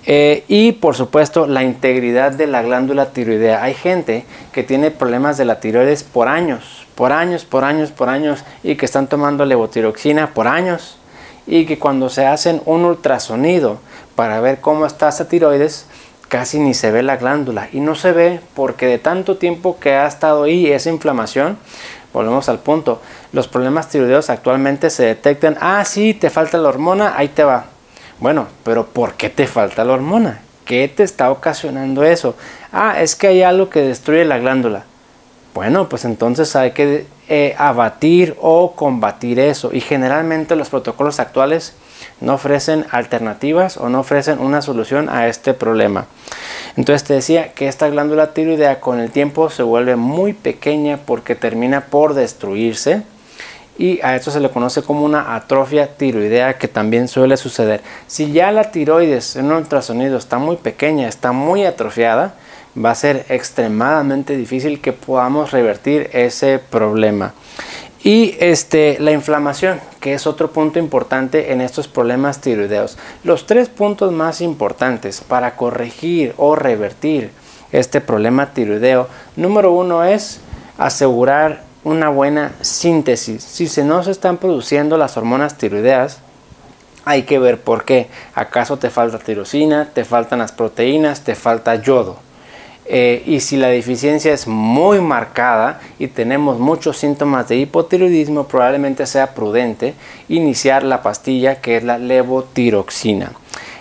Eh, 0.08 0.44
y 0.46 0.70
por 0.72 0.94
supuesto 0.94 1.48
la 1.48 1.64
integridad 1.64 2.30
de 2.30 2.46
la 2.46 2.62
glándula 2.62 3.06
tiroidea. 3.06 3.64
Hay 3.64 3.74
gente 3.74 4.24
que 4.52 4.62
tiene 4.62 4.92
problemas 4.92 5.36
de 5.36 5.44
la 5.44 5.58
tiroides 5.58 6.04
por 6.04 6.28
años 6.28 6.86
por 6.94 7.12
años 7.12 7.44
por 7.44 7.64
años 7.64 7.90
por 7.90 8.08
años 8.08 8.44
y 8.62 8.76
que 8.76 8.86
están 8.86 9.08
tomando 9.08 9.44
levotiroxina 9.44 10.32
por 10.32 10.46
años 10.46 10.96
y 11.46 11.66
que 11.66 11.78
cuando 11.78 12.08
se 12.08 12.26
hacen 12.26 12.60
un 12.64 12.84
ultrasonido 12.84 13.78
para 14.16 14.40
ver 14.40 14.60
cómo 14.60 14.86
está 14.86 15.08
esa 15.08 15.28
tiroides, 15.28 15.86
casi 16.28 16.58
ni 16.58 16.74
se 16.74 16.90
ve 16.90 17.02
la 17.02 17.16
glándula 17.16 17.68
y 17.72 17.80
no 17.80 17.94
se 17.94 18.12
ve 18.12 18.40
porque 18.54 18.86
de 18.86 18.98
tanto 18.98 19.36
tiempo 19.36 19.78
que 19.78 19.94
ha 19.94 20.06
estado 20.06 20.44
ahí 20.44 20.66
esa 20.66 20.90
inflamación, 20.90 21.56
volvemos 22.12 22.48
al 22.48 22.58
punto, 22.58 23.00
los 23.32 23.46
problemas 23.46 23.88
tiroideos 23.88 24.30
actualmente 24.30 24.90
se 24.90 25.04
detectan, 25.04 25.56
ah 25.60 25.84
sí, 25.84 26.14
te 26.14 26.30
falta 26.30 26.58
la 26.58 26.68
hormona, 26.68 27.14
ahí 27.16 27.28
te 27.28 27.44
va. 27.44 27.66
Bueno, 28.18 28.48
pero 28.64 28.86
¿por 28.86 29.14
qué 29.14 29.28
te 29.28 29.46
falta 29.46 29.84
la 29.84 29.92
hormona? 29.92 30.40
¿Qué 30.64 30.88
te 30.88 31.02
está 31.02 31.30
ocasionando 31.30 32.02
eso? 32.02 32.34
Ah, 32.72 33.00
es 33.00 33.14
que 33.14 33.28
hay 33.28 33.42
algo 33.42 33.68
que 33.68 33.82
destruye 33.82 34.24
la 34.24 34.38
glándula. 34.38 34.84
Bueno, 35.54 35.88
pues 35.88 36.04
entonces 36.04 36.56
hay 36.56 36.72
que 36.72 37.06
eh, 37.28 37.54
abatir 37.58 38.36
o 38.40 38.72
combatir 38.74 39.38
eso. 39.38 39.70
Y 39.72 39.80
generalmente 39.80 40.56
los 40.56 40.68
protocolos 40.70 41.20
actuales 41.20 41.74
no 42.20 42.34
ofrecen 42.34 42.86
alternativas 42.90 43.76
o 43.76 43.88
no 43.88 44.00
ofrecen 44.00 44.38
una 44.38 44.62
solución 44.62 45.08
a 45.08 45.28
este 45.28 45.54
problema. 45.54 46.06
Entonces 46.76 47.04
te 47.04 47.14
decía 47.14 47.52
que 47.52 47.68
esta 47.68 47.88
glándula 47.88 48.32
tiroidea 48.32 48.80
con 48.80 49.00
el 49.00 49.10
tiempo 49.10 49.50
se 49.50 49.62
vuelve 49.62 49.96
muy 49.96 50.32
pequeña 50.32 50.98
porque 50.98 51.34
termina 51.34 51.86
por 51.86 52.14
destruirse 52.14 53.02
y 53.78 54.00
a 54.02 54.16
esto 54.16 54.30
se 54.30 54.40
le 54.40 54.50
conoce 54.50 54.82
como 54.82 55.04
una 55.04 55.34
atrofia 55.34 55.96
tiroidea 55.96 56.58
que 56.58 56.68
también 56.68 57.08
suele 57.08 57.36
suceder. 57.36 57.82
Si 58.06 58.32
ya 58.32 58.50
la 58.50 58.70
tiroides 58.70 59.36
en 59.36 59.46
un 59.46 59.52
ultrasonido 59.52 60.16
está 60.16 60.38
muy 60.38 60.56
pequeña, 60.56 61.08
está 61.08 61.32
muy 61.32 61.64
atrofiada, 61.64 62.34
va 62.82 62.90
a 62.90 62.94
ser 62.94 63.26
extremadamente 63.28 64.36
difícil 64.36 64.80
que 64.80 64.92
podamos 64.92 65.50
revertir 65.52 66.10
ese 66.12 66.58
problema. 66.58 67.34
Y 68.06 68.36
este, 68.38 68.98
la 69.00 69.10
inflamación, 69.10 69.80
que 69.98 70.14
es 70.14 70.28
otro 70.28 70.52
punto 70.52 70.78
importante 70.78 71.50
en 71.50 71.60
estos 71.60 71.88
problemas 71.88 72.40
tiroideos. 72.40 72.96
Los 73.24 73.46
tres 73.46 73.68
puntos 73.68 74.12
más 74.12 74.40
importantes 74.40 75.20
para 75.22 75.56
corregir 75.56 76.32
o 76.36 76.54
revertir 76.54 77.32
este 77.72 78.00
problema 78.00 78.52
tiroideo, 78.52 79.08
número 79.34 79.72
uno 79.72 80.04
es 80.04 80.38
asegurar 80.78 81.64
una 81.82 82.08
buena 82.08 82.52
síntesis. 82.60 83.42
Si 83.42 83.66
se 83.66 83.82
no 83.82 84.04
se 84.04 84.12
están 84.12 84.36
produciendo 84.36 84.96
las 84.96 85.16
hormonas 85.16 85.58
tiroideas, 85.58 86.20
hay 87.04 87.24
que 87.24 87.40
ver 87.40 87.60
por 87.60 87.84
qué. 87.84 88.08
¿Acaso 88.36 88.76
te 88.76 88.88
falta 88.88 89.18
tirosina, 89.18 89.90
te 89.92 90.04
faltan 90.04 90.38
las 90.38 90.52
proteínas, 90.52 91.22
te 91.22 91.34
falta 91.34 91.74
yodo? 91.74 92.20
Eh, 92.88 93.22
y 93.26 93.40
si 93.40 93.56
la 93.56 93.68
deficiencia 93.68 94.32
es 94.32 94.46
muy 94.46 95.00
marcada 95.00 95.80
y 95.98 96.06
tenemos 96.06 96.60
muchos 96.60 96.96
síntomas 96.96 97.48
de 97.48 97.56
hipotiroidismo, 97.56 98.46
probablemente 98.46 99.06
sea 99.06 99.34
prudente 99.34 99.94
iniciar 100.28 100.84
la 100.84 101.02
pastilla 101.02 101.60
que 101.60 101.78
es 101.78 101.84
la 101.84 101.98
levotiroxina. 101.98 103.32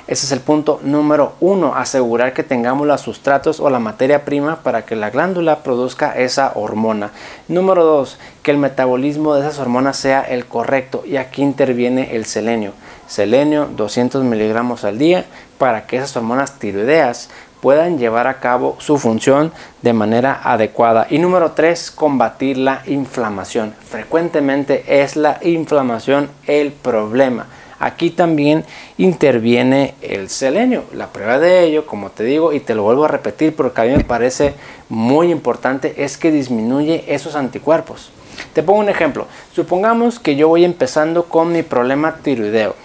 Ese 0.08 0.28
es 0.28 0.32
el 0.32 0.40
punto 0.40 0.80
número 0.84 1.34
uno, 1.40 1.74
asegurar 1.76 2.34
que 2.34 2.44
tengamos 2.44 2.86
los 2.86 3.02
sustratos 3.02 3.60
o 3.60 3.72
la 3.72 3.80
materia 3.80 4.24
prima 4.24 4.58
para 4.58 4.86
que 4.86 4.96
la 4.96 5.10
glándula 5.10 5.64
produzca 5.64 6.16
esa 6.16 6.52
hormona. 6.54 7.10
Número 7.48 7.84
dos, 7.84 8.20
que 8.44 8.52
el 8.52 8.60
metabolismo 8.60 9.34
de 9.34 9.42
esas 9.42 9.58
hormonas 9.58 9.98
sea 9.98 10.22
el 10.22 10.46
correcto 10.46 11.04
y 11.08 11.18
aquí 11.18 11.42
interviene 11.42 12.16
el 12.16 12.26
selenio. 12.26 12.74
Selenio 13.08 13.66
200 13.66 14.24
miligramos 14.24 14.84
al 14.84 15.00
día 15.00 15.26
para 15.58 15.88
que 15.88 15.98
esas 15.98 16.16
hormonas 16.16 16.60
tiroideas 16.60 17.30
puedan 17.66 17.98
llevar 17.98 18.28
a 18.28 18.40
cabo 18.40 18.76
su 18.78 19.00
función 19.00 19.52
de 19.82 19.92
manera 19.92 20.40
adecuada. 20.44 21.08
Y 21.10 21.18
número 21.18 21.54
3, 21.54 21.90
combatir 21.90 22.60
la 22.60 22.84
inflamación. 22.86 23.74
Frecuentemente 23.90 24.84
es 25.02 25.16
la 25.16 25.40
inflamación 25.42 26.30
el 26.46 26.72
problema. 26.72 27.48
Aquí 27.80 28.12
también 28.12 28.64
interviene 29.00 29.96
el 30.04 30.30
selenio. 30.30 30.84
La 30.94 31.08
prueba 31.08 31.40
de 31.40 31.64
ello, 31.64 31.88
como 31.88 32.12
te 32.12 32.24
digo, 32.24 32.54
y 32.54 32.60
te 32.60 32.76
lo 32.76 32.84
vuelvo 32.84 33.06
a 33.06 33.08
repetir 33.08 33.56
porque 33.56 33.82
a 33.82 33.86
mí 33.86 33.96
me 33.98 34.04
parece 34.04 34.54
muy 34.88 35.32
importante, 35.32 35.96
es 35.98 36.20
que 36.20 36.32
disminuye 36.32 37.04
esos 37.08 37.34
anticuerpos. 37.34 38.12
Te 38.54 38.62
pongo 38.62 38.82
un 38.82 38.90
ejemplo. 38.90 39.26
Supongamos 39.56 40.20
que 40.20 40.36
yo 40.36 40.50
voy 40.50 40.66
empezando 40.66 41.24
con 41.24 41.52
mi 41.52 41.64
problema 41.64 42.18
tiroideo. 42.18 42.76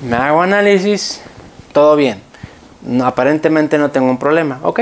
Me 0.00 0.16
hago 0.16 0.40
análisis, 0.40 1.20
todo 1.74 1.94
bien 1.94 2.29
aparentemente 3.02 3.78
no 3.78 3.90
tengo 3.90 4.10
un 4.10 4.18
problema, 4.18 4.60
¿ok? 4.62 4.80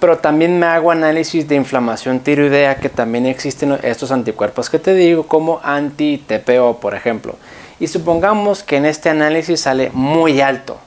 Pero 0.00 0.18
también 0.18 0.58
me 0.58 0.66
hago 0.66 0.90
análisis 0.90 1.48
de 1.48 1.56
inflamación 1.56 2.20
tiroidea, 2.20 2.76
que 2.76 2.88
también 2.88 3.26
existen 3.26 3.78
estos 3.82 4.12
anticuerpos 4.12 4.70
que 4.70 4.78
te 4.78 4.94
digo, 4.94 5.26
como 5.26 5.60
anti-TPO, 5.62 6.78
por 6.80 6.94
ejemplo. 6.94 7.36
Y 7.80 7.86
supongamos 7.86 8.62
que 8.62 8.76
en 8.76 8.86
este 8.86 9.10
análisis 9.10 9.60
sale 9.60 9.90
muy 9.92 10.40
alto. 10.40 10.78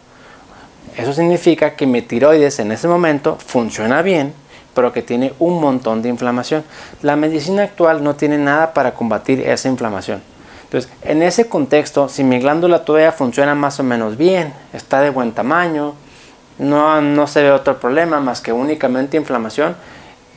Eso 0.97 1.13
significa 1.13 1.75
que 1.75 1.85
mi 1.85 2.01
tiroides 2.01 2.59
en 2.59 2.71
ese 2.71 2.87
momento 2.87 3.37
funciona 3.45 4.01
bien, 4.01 4.33
pero 4.73 4.91
que 4.91 5.01
tiene 5.01 5.33
un 5.39 5.59
montón 5.59 6.01
de 6.01 6.09
inflamación. 6.09 6.63
La 7.01 7.15
medicina 7.15 7.63
actual 7.63 8.03
no 8.03 8.15
tiene 8.15 8.37
nada 8.37 8.73
para 8.73 8.93
combatir 8.93 9.41
esa 9.41 9.69
inflamación. 9.69 10.21
Entonces, 10.63 10.89
en 11.03 11.21
ese 11.21 11.49
contexto, 11.49 12.07
si 12.07 12.23
mi 12.23 12.39
glándula 12.39 12.85
todavía 12.85 13.11
funciona 13.11 13.55
más 13.55 13.79
o 13.81 13.83
menos 13.83 14.17
bien, 14.17 14.53
está 14.71 15.01
de 15.01 15.09
buen 15.09 15.33
tamaño, 15.33 15.95
no, 16.61 17.01
no 17.01 17.25
se 17.25 17.41
ve 17.41 17.51
otro 17.51 17.79
problema 17.79 18.19
más 18.19 18.39
que 18.39 18.53
únicamente 18.53 19.17
inflamación, 19.17 19.75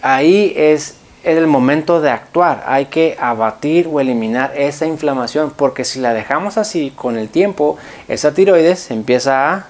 ahí 0.01 0.55
es 0.57 0.97
el 1.23 1.47
momento 1.47 2.01
de 2.01 2.11
actuar. 2.11 2.65
Hay 2.67 2.87
que 2.87 3.17
abatir 3.21 3.89
o 3.91 4.01
eliminar 4.01 4.53
esa 4.57 4.87
inflamación 4.87 5.53
porque 5.55 5.85
si 5.85 6.01
la 6.01 6.15
dejamos 6.15 6.57
así 6.57 6.93
con 6.97 7.19
el 7.19 7.29
tiempo, 7.29 7.77
esa 8.09 8.33
tiroides 8.33 8.91
empieza 8.91 9.53
a 9.53 9.67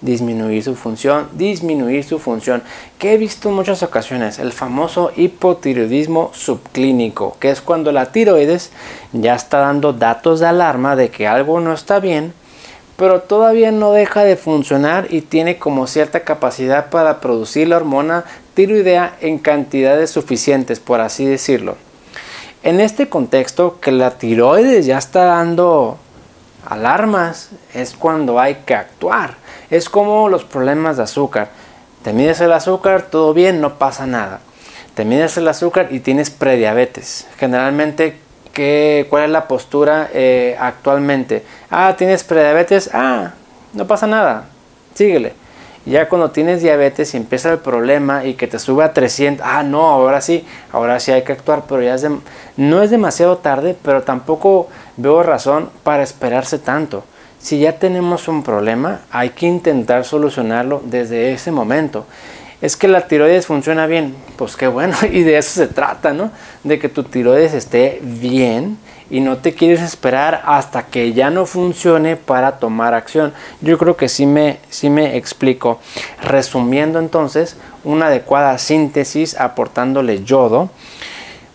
disminuir 0.00 0.62
su 0.62 0.76
función, 0.76 1.28
disminuir 1.32 2.04
su 2.04 2.20
función, 2.20 2.62
que 2.98 3.14
he 3.14 3.18
visto 3.18 3.48
en 3.48 3.56
muchas 3.56 3.82
ocasiones, 3.82 4.38
el 4.38 4.52
famoso 4.52 5.10
hipotiroidismo 5.16 6.30
subclínico, 6.32 7.36
que 7.40 7.50
es 7.50 7.60
cuando 7.60 7.90
la 7.90 8.12
tiroides 8.12 8.70
ya 9.12 9.34
está 9.34 9.58
dando 9.58 9.92
datos 9.92 10.38
de 10.38 10.46
alarma 10.46 10.94
de 10.94 11.08
que 11.08 11.26
algo 11.26 11.58
no 11.60 11.72
está 11.72 11.98
bien, 11.98 12.34
pero 12.96 13.20
todavía 13.20 13.70
no 13.70 13.92
deja 13.92 14.24
de 14.24 14.36
funcionar 14.36 15.06
y 15.10 15.20
tiene 15.20 15.58
como 15.58 15.86
cierta 15.86 16.20
capacidad 16.20 16.90
para 16.90 17.20
producir 17.20 17.68
la 17.68 17.76
hormona 17.76 18.24
tiroidea 18.54 19.16
en 19.20 19.38
cantidades 19.38 20.10
suficientes, 20.10 20.80
por 20.80 21.00
así 21.00 21.26
decirlo. 21.26 21.76
En 22.62 22.80
este 22.80 23.08
contexto, 23.08 23.78
que 23.80 23.92
la 23.92 24.12
tiroides 24.12 24.86
ya 24.86 24.98
está 24.98 25.24
dando 25.24 25.98
alarmas, 26.66 27.50
es 27.74 27.94
cuando 27.94 28.40
hay 28.40 28.56
que 28.66 28.74
actuar 28.74 29.46
es 29.70 29.88
como 29.88 30.28
los 30.28 30.44
problemas 30.44 30.96
de 30.96 31.04
azúcar. 31.04 31.48
Te 32.02 32.12
mides 32.12 32.40
el 32.40 32.52
azúcar, 32.52 33.02
todo 33.02 33.34
bien, 33.34 33.60
no 33.60 33.78
pasa 33.78 34.06
nada. 34.06 34.40
Te 34.94 35.04
mides 35.04 35.36
el 35.36 35.48
azúcar 35.48 35.88
y 35.90 36.00
tienes 36.00 36.30
prediabetes. 36.30 37.26
Generalmente, 37.36 38.18
¿qué, 38.56 39.06
¿cuál 39.10 39.24
es 39.24 39.30
la 39.30 39.46
postura 39.46 40.08
eh, 40.14 40.56
actualmente? 40.58 41.44
Ah, 41.70 41.94
tienes 41.96 42.24
prediabetes, 42.24 42.88
ah, 42.94 43.34
no 43.74 43.86
pasa 43.86 44.06
nada, 44.06 44.46
síguele. 44.94 45.34
Ya 45.84 46.08
cuando 46.08 46.30
tienes 46.30 46.62
diabetes 46.62 47.12
y 47.12 47.18
empieza 47.18 47.52
el 47.52 47.58
problema 47.58 48.24
y 48.24 48.32
que 48.34 48.46
te 48.46 48.58
sube 48.58 48.82
a 48.82 48.94
300, 48.94 49.46
ah, 49.46 49.62
no, 49.62 49.82
ahora 49.90 50.22
sí, 50.22 50.46
ahora 50.72 50.98
sí 50.98 51.12
hay 51.12 51.22
que 51.22 51.32
actuar, 51.32 51.64
pero 51.68 51.82
ya 51.82 51.96
no 52.56 52.82
es 52.82 52.90
demasiado 52.90 53.36
tarde, 53.36 53.76
pero 53.82 54.02
tampoco 54.02 54.68
veo 54.96 55.22
razón 55.22 55.68
para 55.84 56.02
esperarse 56.02 56.58
tanto. 56.58 57.04
Si 57.38 57.58
ya 57.58 57.78
tenemos 57.78 58.26
un 58.26 58.42
problema, 58.42 59.02
hay 59.10 59.30
que 59.30 59.46
intentar 59.46 60.06
solucionarlo 60.06 60.80
desde 60.82 61.34
ese 61.34 61.52
momento. 61.52 62.06
Es 62.62 62.76
que 62.76 62.88
la 62.88 63.06
tiroides 63.06 63.46
funciona 63.46 63.86
bien, 63.86 64.14
pues 64.36 64.56
qué 64.56 64.66
bueno, 64.66 64.96
y 65.10 65.22
de 65.22 65.38
eso 65.38 65.50
se 65.50 65.66
trata, 65.66 66.12
¿no? 66.12 66.30
De 66.64 66.78
que 66.78 66.88
tu 66.88 67.04
tiroides 67.04 67.54
esté 67.54 68.00
bien 68.02 68.78
y 69.10 69.20
no 69.20 69.36
te 69.38 69.54
quieres 69.54 69.82
esperar 69.82 70.42
hasta 70.46 70.86
que 70.86 71.12
ya 71.12 71.30
no 71.30 71.46
funcione 71.46 72.16
para 72.16 72.58
tomar 72.58 72.94
acción. 72.94 73.32
Yo 73.60 73.78
creo 73.78 73.96
que 73.96 74.08
sí 74.08 74.26
me, 74.26 74.58
sí 74.68 74.90
me 74.90 75.16
explico. 75.16 75.80
Resumiendo 76.22 76.98
entonces, 76.98 77.56
una 77.84 78.06
adecuada 78.06 78.58
síntesis 78.58 79.38
aportándole 79.38 80.24
yodo 80.24 80.70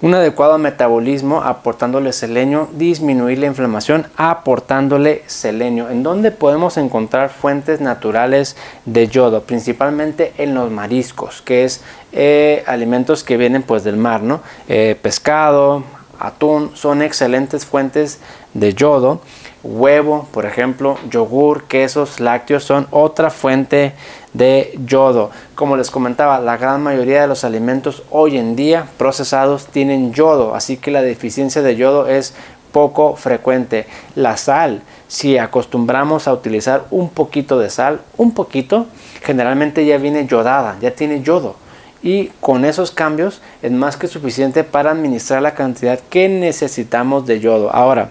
un 0.02 0.16
adecuado 0.16 0.58
metabolismo 0.58 1.42
aportándole 1.42 2.12
selenio, 2.12 2.70
disminuir 2.74 3.38
la 3.38 3.46
inflamación 3.46 4.08
aportándole 4.18 5.24
selenio. 5.28 5.90
¿En 5.90 6.02
dónde 6.04 6.32
podemos 6.32 6.78
encontrar 6.78 7.30
fuentes 7.30 7.82
naturales 7.82 8.56
de 8.86 9.08
yodo? 9.08 9.44
Principalmente 9.44 10.34
en 10.38 10.56
los 10.56 10.72
mariscos, 10.72 11.42
que 11.42 11.66
es 11.66 11.82
eh, 12.14 12.64
alimentos 12.66 13.24
que 13.24 13.38
vienen 13.38 13.64
pues 13.64 13.84
del 13.84 13.98
mar, 13.98 14.24
¿no? 14.24 14.42
Eh, 14.68 14.98
pescado, 15.02 15.84
atún, 16.20 16.72
son 16.74 17.02
excelentes 17.02 17.66
fuentes 17.66 18.20
de 18.54 18.74
yodo. 18.74 19.22
Huevo, 19.63 20.28
por 20.32 20.47
ejemplo, 20.47 20.97
yogur, 21.10 21.65
quesos, 21.65 22.19
lácteos 22.19 22.63
son 22.63 22.88
otra 22.89 23.30
fuente 23.30 23.93
de 24.34 24.78
yodo. 24.86 25.30
Como 25.54 25.78
les 25.78 25.91
comentaba, 25.91 26.39
la 26.39 26.58
gran 26.58 26.82
mayoría 26.82 27.21
de 27.21 27.28
los 27.28 27.43
alimentos 27.43 28.02
hoy 28.10 28.38
en 28.38 28.56
día 28.56 28.88
procesados 28.97 29.67
tienen 29.67 30.13
yodo, 30.13 30.56
así 30.56 30.78
que 30.78 30.89
la 30.89 31.04
deficiencia 31.04 31.62
de 31.62 31.76
yodo 31.76 32.08
es 32.08 32.34
poco 32.71 33.15
frecuente. 33.15 33.86
La 34.15 34.36
sal, 34.36 34.82
si 35.08 35.38
acostumbramos 35.38 36.28
a 36.28 36.34
utilizar 36.34 36.86
un 36.89 37.10
poquito 37.10 37.60
de 37.60 37.69
sal, 37.69 38.02
un 38.17 38.34
poquito, 38.34 38.88
generalmente 39.21 39.86
ya 39.86 39.97
viene 39.97 40.26
yodada, 40.26 40.78
ya 40.82 40.91
tiene 40.91 41.21
yodo. 41.21 41.56
Y 42.02 42.32
con 42.39 42.65
esos 42.65 42.89
cambios 42.89 43.43
es 43.62 43.71
más 43.71 43.95
que 43.95 44.08
suficiente 44.08 44.63
para 44.63 44.89
administrar 44.89 45.43
la 45.43 45.54
cantidad 45.54 46.00
que 46.10 46.30
necesitamos 46.30 47.28
de 47.28 47.39
yodo. 47.39 47.69
Ahora, 47.71 48.10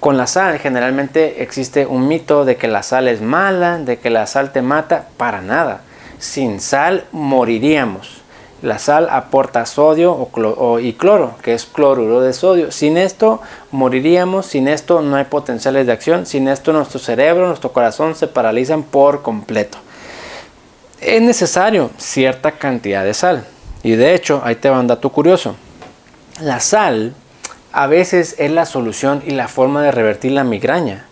con 0.00 0.16
la 0.16 0.26
sal 0.26 0.58
generalmente 0.58 1.42
existe 1.42 1.84
un 1.86 2.06
mito 2.06 2.44
de 2.44 2.56
que 2.56 2.68
la 2.68 2.82
sal 2.82 3.08
es 3.08 3.20
mala, 3.20 3.78
de 3.78 3.98
que 3.98 4.10
la 4.10 4.26
sal 4.26 4.52
te 4.52 4.62
mata, 4.62 5.08
para 5.16 5.40
nada. 5.40 5.80
Sin 6.18 6.60
sal 6.60 7.04
moriríamos. 7.10 8.22
La 8.62 8.78
sal 8.78 9.08
aporta 9.10 9.66
sodio 9.66 10.28
y 10.80 10.92
cloro, 10.94 11.34
que 11.42 11.54
es 11.54 11.64
cloruro 11.64 12.20
de 12.20 12.32
sodio. 12.32 12.72
Sin 12.72 12.96
esto 12.96 13.40
moriríamos, 13.70 14.46
sin 14.46 14.66
esto 14.66 15.00
no 15.00 15.16
hay 15.16 15.24
potenciales 15.24 15.86
de 15.86 15.92
acción, 15.92 16.26
sin 16.26 16.48
esto 16.48 16.72
nuestro 16.72 16.98
cerebro, 16.98 17.46
nuestro 17.46 17.72
corazón 17.72 18.16
se 18.16 18.26
paralizan 18.26 18.82
por 18.82 19.22
completo. 19.22 19.78
Es 21.00 21.22
necesario 21.22 21.90
cierta 21.98 22.52
cantidad 22.52 23.04
de 23.04 23.14
sal. 23.14 23.44
Y 23.84 23.92
de 23.92 24.14
hecho, 24.14 24.42
ahí 24.44 24.56
te 24.56 24.68
va 24.68 24.80
un 24.80 24.88
dato 24.88 25.10
curioso. 25.10 25.54
La 26.40 26.58
sal 26.58 27.14
a 27.72 27.86
veces 27.86 28.36
es 28.38 28.50
la 28.50 28.66
solución 28.66 29.22
y 29.26 29.30
la 29.30 29.48
forma 29.48 29.82
de 29.82 29.92
revertir 29.92 30.32
la 30.32 30.44
migraña. 30.44 31.04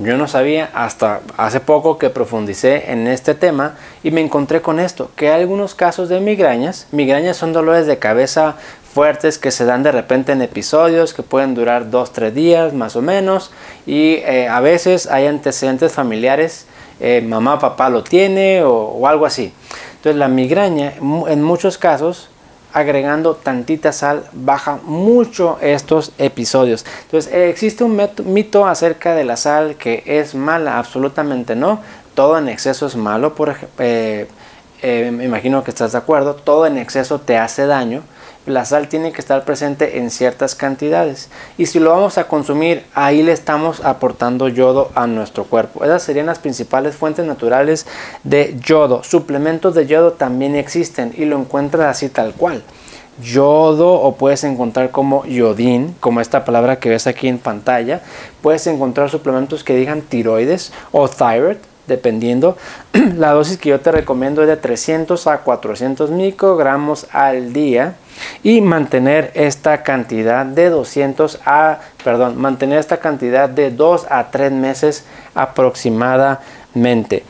Yo 0.00 0.16
no 0.16 0.26
sabía 0.26 0.70
hasta 0.72 1.20
hace 1.36 1.60
poco 1.60 1.98
que 1.98 2.08
profundicé 2.08 2.90
en 2.92 3.06
este 3.06 3.34
tema 3.34 3.74
y 4.02 4.10
me 4.10 4.22
encontré 4.22 4.62
con 4.62 4.80
esto, 4.80 5.10
que 5.16 5.30
hay 5.30 5.42
algunos 5.42 5.74
casos 5.74 6.08
de 6.08 6.18
migrañas. 6.18 6.86
Migrañas 6.92 7.36
son 7.36 7.52
dolores 7.52 7.86
de 7.86 7.98
cabeza 7.98 8.56
fuertes 8.92 9.38
que 9.38 9.50
se 9.50 9.66
dan 9.66 9.82
de 9.82 9.92
repente 9.92 10.32
en 10.32 10.40
episodios 10.40 11.12
que 11.12 11.22
pueden 11.22 11.54
durar 11.54 11.90
2-3 11.90 12.30
días 12.30 12.72
más 12.72 12.96
o 12.96 13.02
menos 13.02 13.50
y 13.86 14.16
eh, 14.16 14.48
a 14.48 14.60
veces 14.60 15.06
hay 15.06 15.26
antecedentes 15.26 15.92
familiares, 15.92 16.66
eh, 17.00 17.22
mamá, 17.26 17.58
papá 17.58 17.90
lo 17.90 18.02
tiene 18.02 18.62
o, 18.62 18.72
o 18.72 19.06
algo 19.06 19.26
así. 19.26 19.52
Entonces 19.96 20.18
la 20.18 20.28
migraña 20.28 20.94
en 21.28 21.42
muchos 21.42 21.76
casos 21.76 22.28
agregando 22.72 23.34
tantita 23.34 23.92
sal 23.92 24.24
baja 24.32 24.78
mucho 24.84 25.58
estos 25.60 26.12
episodios. 26.18 26.84
Entonces 27.04 27.32
existe 27.32 27.84
un 27.84 28.00
mito 28.24 28.66
acerca 28.66 29.14
de 29.14 29.24
la 29.24 29.36
sal 29.36 29.76
que 29.76 30.02
es 30.06 30.34
mala, 30.34 30.78
absolutamente 30.78 31.54
no. 31.54 31.80
Todo 32.14 32.36
en 32.38 32.48
exceso 32.48 32.86
es 32.86 32.96
malo, 32.96 33.34
por 33.34 33.54
eh, 33.78 34.26
eh, 34.82 35.10
me 35.12 35.24
imagino 35.24 35.64
que 35.64 35.70
estás 35.70 35.92
de 35.92 35.98
acuerdo, 35.98 36.34
todo 36.34 36.66
en 36.66 36.76
exceso 36.76 37.20
te 37.20 37.38
hace 37.38 37.66
daño 37.66 38.02
la 38.46 38.64
sal 38.64 38.88
tiene 38.88 39.12
que 39.12 39.20
estar 39.20 39.44
presente 39.44 39.98
en 39.98 40.10
ciertas 40.10 40.54
cantidades. 40.54 41.28
Y 41.58 41.66
si 41.66 41.78
lo 41.78 41.90
vamos 41.90 42.18
a 42.18 42.24
consumir 42.24 42.84
ahí 42.94 43.22
le 43.22 43.32
estamos 43.32 43.84
aportando 43.84 44.48
yodo 44.48 44.90
a 44.94 45.06
nuestro 45.06 45.44
cuerpo. 45.44 45.84
Esas 45.84 46.02
serían 46.02 46.26
las 46.26 46.38
principales 46.38 46.96
fuentes 46.96 47.24
naturales 47.24 47.86
de 48.24 48.56
yodo. 48.60 49.02
Suplementos 49.04 49.74
de 49.74 49.86
yodo 49.86 50.12
también 50.12 50.56
existen 50.56 51.14
y 51.16 51.24
lo 51.24 51.38
encuentras 51.38 51.86
así 51.86 52.08
tal 52.08 52.34
cual. 52.34 52.62
Yodo 53.22 53.92
o 53.92 54.16
puedes 54.16 54.42
encontrar 54.42 54.90
como 54.90 55.24
yodín, 55.26 55.94
como 56.00 56.20
esta 56.20 56.44
palabra 56.44 56.78
que 56.78 56.88
ves 56.88 57.06
aquí 57.06 57.28
en 57.28 57.38
pantalla. 57.38 58.00
Puedes 58.40 58.66
encontrar 58.66 59.10
suplementos 59.10 59.64
que 59.64 59.76
digan 59.76 60.00
tiroides 60.00 60.72
o 60.92 61.08
thyroid, 61.08 61.58
dependiendo. 61.86 62.56
La 63.16 63.32
dosis 63.32 63.58
que 63.58 63.70
yo 63.70 63.80
te 63.80 63.92
recomiendo 63.92 64.42
es 64.42 64.48
de 64.48 64.56
300 64.56 65.26
a 65.26 65.38
400 65.38 66.10
microgramos 66.10 67.06
al 67.12 67.52
día 67.52 67.94
y 68.42 68.60
mantener 68.60 69.30
esta 69.34 69.82
cantidad 69.82 70.44
de 70.46 70.70
200 70.70 71.40
a, 71.44 71.80
perdón, 72.04 72.40
mantener 72.40 72.78
esta 72.78 72.98
cantidad 72.98 73.48
de 73.48 73.70
2 73.70 74.06
a 74.10 74.30
3 74.30 74.52
meses 74.52 75.04
aproximadamente. 75.34 77.24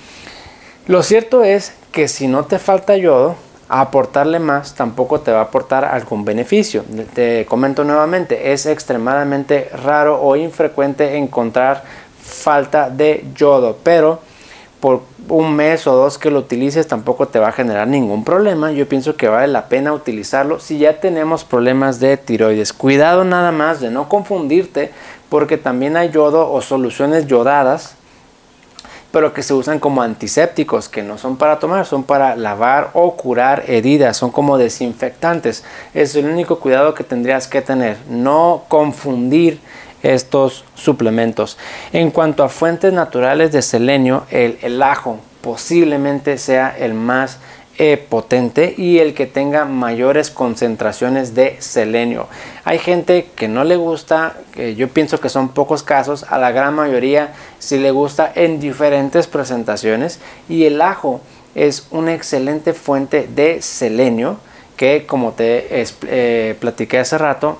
Lo 0.87 1.03
cierto 1.03 1.45
es 1.45 1.73
que 1.93 2.09
si 2.09 2.27
no 2.27 2.45
te 2.45 2.59
falta 2.59 2.97
yodo, 2.97 3.37
aportarle 3.69 4.38
más 4.38 4.75
tampoco 4.75 5.21
te 5.21 5.33
va 5.33 5.38
a 5.38 5.45
aportar 5.45 5.85
algún 5.85 6.25
beneficio. 6.25 6.85
Te 7.15 7.47
comento 7.47 7.85
nuevamente, 7.85 8.53
es 8.53 8.67
extremadamente 8.67 9.71
raro 9.83 10.21
o 10.21 10.37
infrecuente 10.37 11.17
encontrar 11.17 11.85
falta 12.21 12.91
de 12.91 13.25
yodo, 13.35 13.79
pero 13.83 14.21
por 14.83 15.03
un 15.29 15.55
mes 15.55 15.87
o 15.87 15.95
dos 15.95 16.18
que 16.18 16.29
lo 16.29 16.40
utilices 16.40 16.88
tampoco 16.88 17.29
te 17.29 17.38
va 17.38 17.51
a 17.51 17.53
generar 17.53 17.87
ningún 17.87 18.25
problema. 18.25 18.73
Yo 18.73 18.88
pienso 18.88 19.14
que 19.14 19.29
vale 19.29 19.47
la 19.47 19.68
pena 19.68 19.92
utilizarlo 19.92 20.59
si 20.59 20.79
ya 20.79 20.99
tenemos 20.99 21.45
problemas 21.45 22.01
de 22.01 22.16
tiroides. 22.16 22.73
Cuidado 22.73 23.23
nada 23.23 23.53
más 23.53 23.81
de 23.81 23.92
no 23.92 24.09
confundirte 24.09 24.90
porque 25.29 25.57
también 25.57 25.97
hay 25.97 26.11
yodo 26.11 26.51
o 26.51 26.61
soluciones 26.61 27.29
yodadas 27.29 27.95
pero 29.12 29.35
que 29.35 29.42
se 29.42 29.53
usan 29.53 29.79
como 29.79 30.03
antisépticos, 30.03 30.88
que 30.88 31.03
no 31.03 31.18
son 31.18 31.37
para 31.37 31.59
tomar, 31.59 31.85
son 31.85 32.03
para 32.03 32.35
lavar 32.35 32.90
o 32.95 33.14
curar 33.14 33.64
heridas, 33.68 34.16
son 34.16 34.31
como 34.31 34.57
desinfectantes. 34.57 35.64
Es 35.92 36.16
el 36.16 36.25
único 36.25 36.59
cuidado 36.59 36.95
que 36.95 37.05
tendrías 37.05 37.47
que 37.47 37.61
tener, 37.61 37.99
no 38.09 38.64
confundir 38.68 39.61
estos 40.03 40.65
suplementos. 40.75 41.59
En 41.93 42.11
cuanto 42.11 42.43
a 42.43 42.49
fuentes 42.49 42.93
naturales 42.93 43.53
de 43.53 43.62
selenio, 43.62 44.25
el, 44.31 44.83
ajo 44.83 45.19
posiblemente 45.41 46.38
sea 46.38 46.77
el 46.77 46.95
más 46.95 47.38
eh, 47.79 47.97
potente 47.97 48.75
y 48.77 48.99
el 48.99 49.15
que 49.15 49.27
tenga 49.27 49.65
mayores 49.65 50.31
concentraciones 50.31 51.35
de 51.35 51.57
selenio. 51.61 52.29
Hay 52.65 52.79
gente 52.79 53.29
que 53.35 53.49
no 53.49 53.65
le 53.65 53.77
gusta, 53.77 54.37
yo 54.77 54.88
pienso 54.88 55.21
que 55.21 55.29
son 55.29 55.49
pocos 55.49 55.83
casos, 55.83 56.25
a 56.29 56.38
la 56.38 56.53
gran 56.53 56.75
mayoría 56.75 57.33
sí 57.59 57.79
le 57.79 57.91
gusta 57.91 58.31
en 58.35 58.61
diferentes 58.61 59.27
presentaciones 59.27 60.21
y 60.49 60.65
el 60.65 60.81
ajo 60.83 61.21
es 61.55 61.87
una 61.91 62.15
excelente 62.15 62.73
fuente 62.73 63.29
de 63.35 63.62
selenio 63.62 64.38
que 64.77 65.07
como 65.07 65.33
te 65.33 65.67
eh, 65.71 66.57
platiqué 66.59 66.99
hace 66.99 67.19
rato 67.19 67.59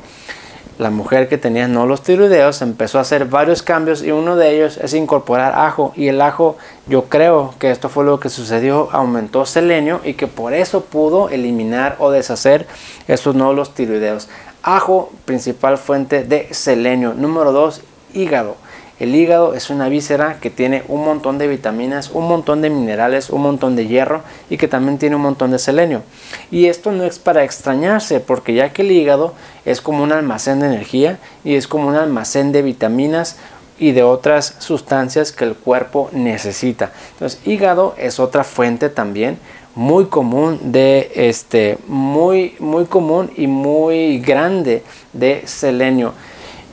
la 0.79 0.91
mujer 0.91 1.29
que 1.29 1.39
tenía 1.39 1.69
nódulos 1.69 2.03
tiroideos 2.03 2.63
empezó 2.63 2.99
a 2.99 3.03
hacer 3.03 3.27
varios 3.27 3.63
cambios 3.63 4.03
y 4.03 4.11
uno 4.11 4.37
de 4.37 4.55
ellos 4.55 4.79
es 4.79 4.95
incorporar 4.95 5.55
ajo. 5.55 5.93
Y 5.97 6.09
el 6.09 6.21
ajo 6.21 6.57
yo 6.87 7.05
creo 7.05 7.55
que 7.59 7.71
esto 7.71 7.89
fue 7.89 8.05
lo 8.05 8.19
que 8.21 8.31
sucedió 8.31 8.89
aumentó 8.93 9.47
selenio 9.47 10.01
y 10.05 10.15
que 10.15 10.27
por 10.27 10.55
eso 10.55 10.83
pudo 10.85 11.29
eliminar 11.29 11.97
o 11.99 12.11
deshacer 12.11 12.67
esos 13.09 13.35
nódulos 13.35 13.75
tiroideos. 13.75 14.29
Ajo 14.63 15.11
principal 15.25 15.79
fuente 15.79 16.25
de 16.25 16.53
selenio. 16.53 17.15
Número 17.15 17.53
2 17.53 17.83
hígado 18.15 18.57
el 19.01 19.15
hígado 19.15 19.55
es 19.55 19.71
una 19.71 19.89
víscera 19.89 20.39
que 20.41 20.51
tiene 20.51 20.85
un 20.89 21.05
montón 21.05 21.39
de 21.39 21.49
vitaminas, 21.49 22.11
un 22.11 22.29
montón 22.29 22.63
de 22.63 22.71
minerales, 22.71 23.31
un 23.31 23.43
montón 23.43 23.75
de 23.75 23.87
hierro 23.87 24.23
y 24.51 24.59
que 24.59 24.69
también 24.69 24.99
tiene 24.99 25.17
un 25.17 25.23
montón 25.23 25.51
de 25.51 25.59
selenio. 25.59 26.03
Y 26.51 26.67
esto 26.67 26.93
no 26.93 27.05
es 27.05 27.19
para 27.19 27.45
extrañarse 27.45 28.21
porque 28.21 28.55
ya 28.55 28.73
que 28.73 28.83
el 28.83 28.93
hígado 28.93 29.35
es 29.65 29.81
como 29.81 30.03
un 30.03 30.13
almacén 30.13 30.61
de 30.61 30.67
energía 30.67 31.19
y 31.45 31.57
es 31.57 31.67
como 31.67 31.89
un 31.89 31.97
almacén 31.97 32.53
de 32.53 32.63
vitaminas 32.63 33.37
y 33.79 33.93
de 33.93 34.05
otras 34.05 34.55
sustancias 34.59 35.33
que 35.33 35.45
el 35.45 35.55
cuerpo 35.55 36.09
necesita. 36.13 36.93
Entonces, 37.15 37.41
hígado 37.45 37.95
es 37.99 38.21
otra 38.21 38.45
fuente 38.45 38.89
también 38.89 39.39
muy 39.75 40.07
común 40.07 40.59
de 40.71 41.11
este 41.15 41.79
muy 41.87 42.55
muy 42.59 42.85
común 42.85 43.31
y 43.37 43.47
muy 43.47 44.19
grande 44.19 44.83
de 45.13 45.43
selenio. 45.47 46.13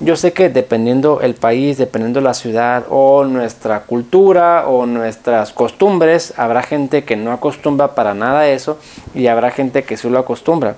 Yo 0.02 0.16
sé 0.16 0.32
que 0.32 0.48
dependiendo 0.48 1.20
el 1.20 1.36
país, 1.36 1.78
dependiendo 1.78 2.22
la 2.22 2.34
ciudad 2.34 2.86
o 2.90 3.26
nuestra 3.26 3.82
cultura 3.82 4.66
o 4.66 4.86
nuestras 4.86 5.52
costumbres, 5.52 6.34
habrá 6.38 6.64
gente 6.64 7.04
que 7.04 7.18
no 7.18 7.34
acostumbra 7.34 7.96
para 7.96 8.14
nada 8.14 8.48
eso 8.48 8.78
y 9.14 9.28
habrá 9.28 9.52
gente 9.52 9.84
que 9.84 9.98
sí 9.98 10.10
lo 10.10 10.20
acostumbra. 10.20 10.78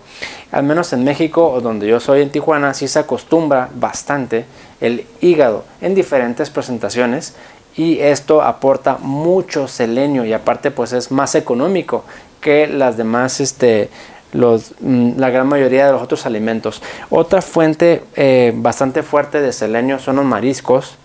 Al 0.51 0.63
menos 0.63 0.91
en 0.93 1.03
México 1.03 1.59
donde 1.61 1.85
yo 1.85 1.99
soy 1.99 2.23
en 2.23 2.31
Tijuana 2.31 2.73
sí 2.73 2.87
se 2.87 2.97
acostumbra 2.97 3.69
bastante 3.75 4.45
el 4.79 5.05
hígado 5.21 5.65
en 5.81 5.93
diferentes 5.93 6.49
presentaciones 6.49 7.35
y 7.77 7.99
esto 7.99 8.41
aporta 8.41 8.97
mucho 8.97 9.67
selenio 9.67 10.25
y 10.25 10.33
aparte 10.33 10.71
pues 10.71 10.93
es 10.93 11.11
más 11.11 11.35
económico 11.35 12.05
que 12.41 12.65
las 12.65 12.97
demás 12.97 13.39
este, 13.39 13.91
Mm, 14.33 15.17
la 15.17 15.29
gran 15.29 15.47
mayoría 15.47 15.85
de 15.85 15.91
los 15.91 16.01
otros 16.01 16.25
alimentos. 16.25 16.81
Otra 17.09 17.41
fuente 17.41 18.03
eh, 18.15 18.53
bastante 18.55 19.03
fuerte 19.03 19.41
de 19.41 19.51
selenio 19.51 19.99
son 19.99 20.17
los 20.17 20.25
mariscos, 20.25 20.95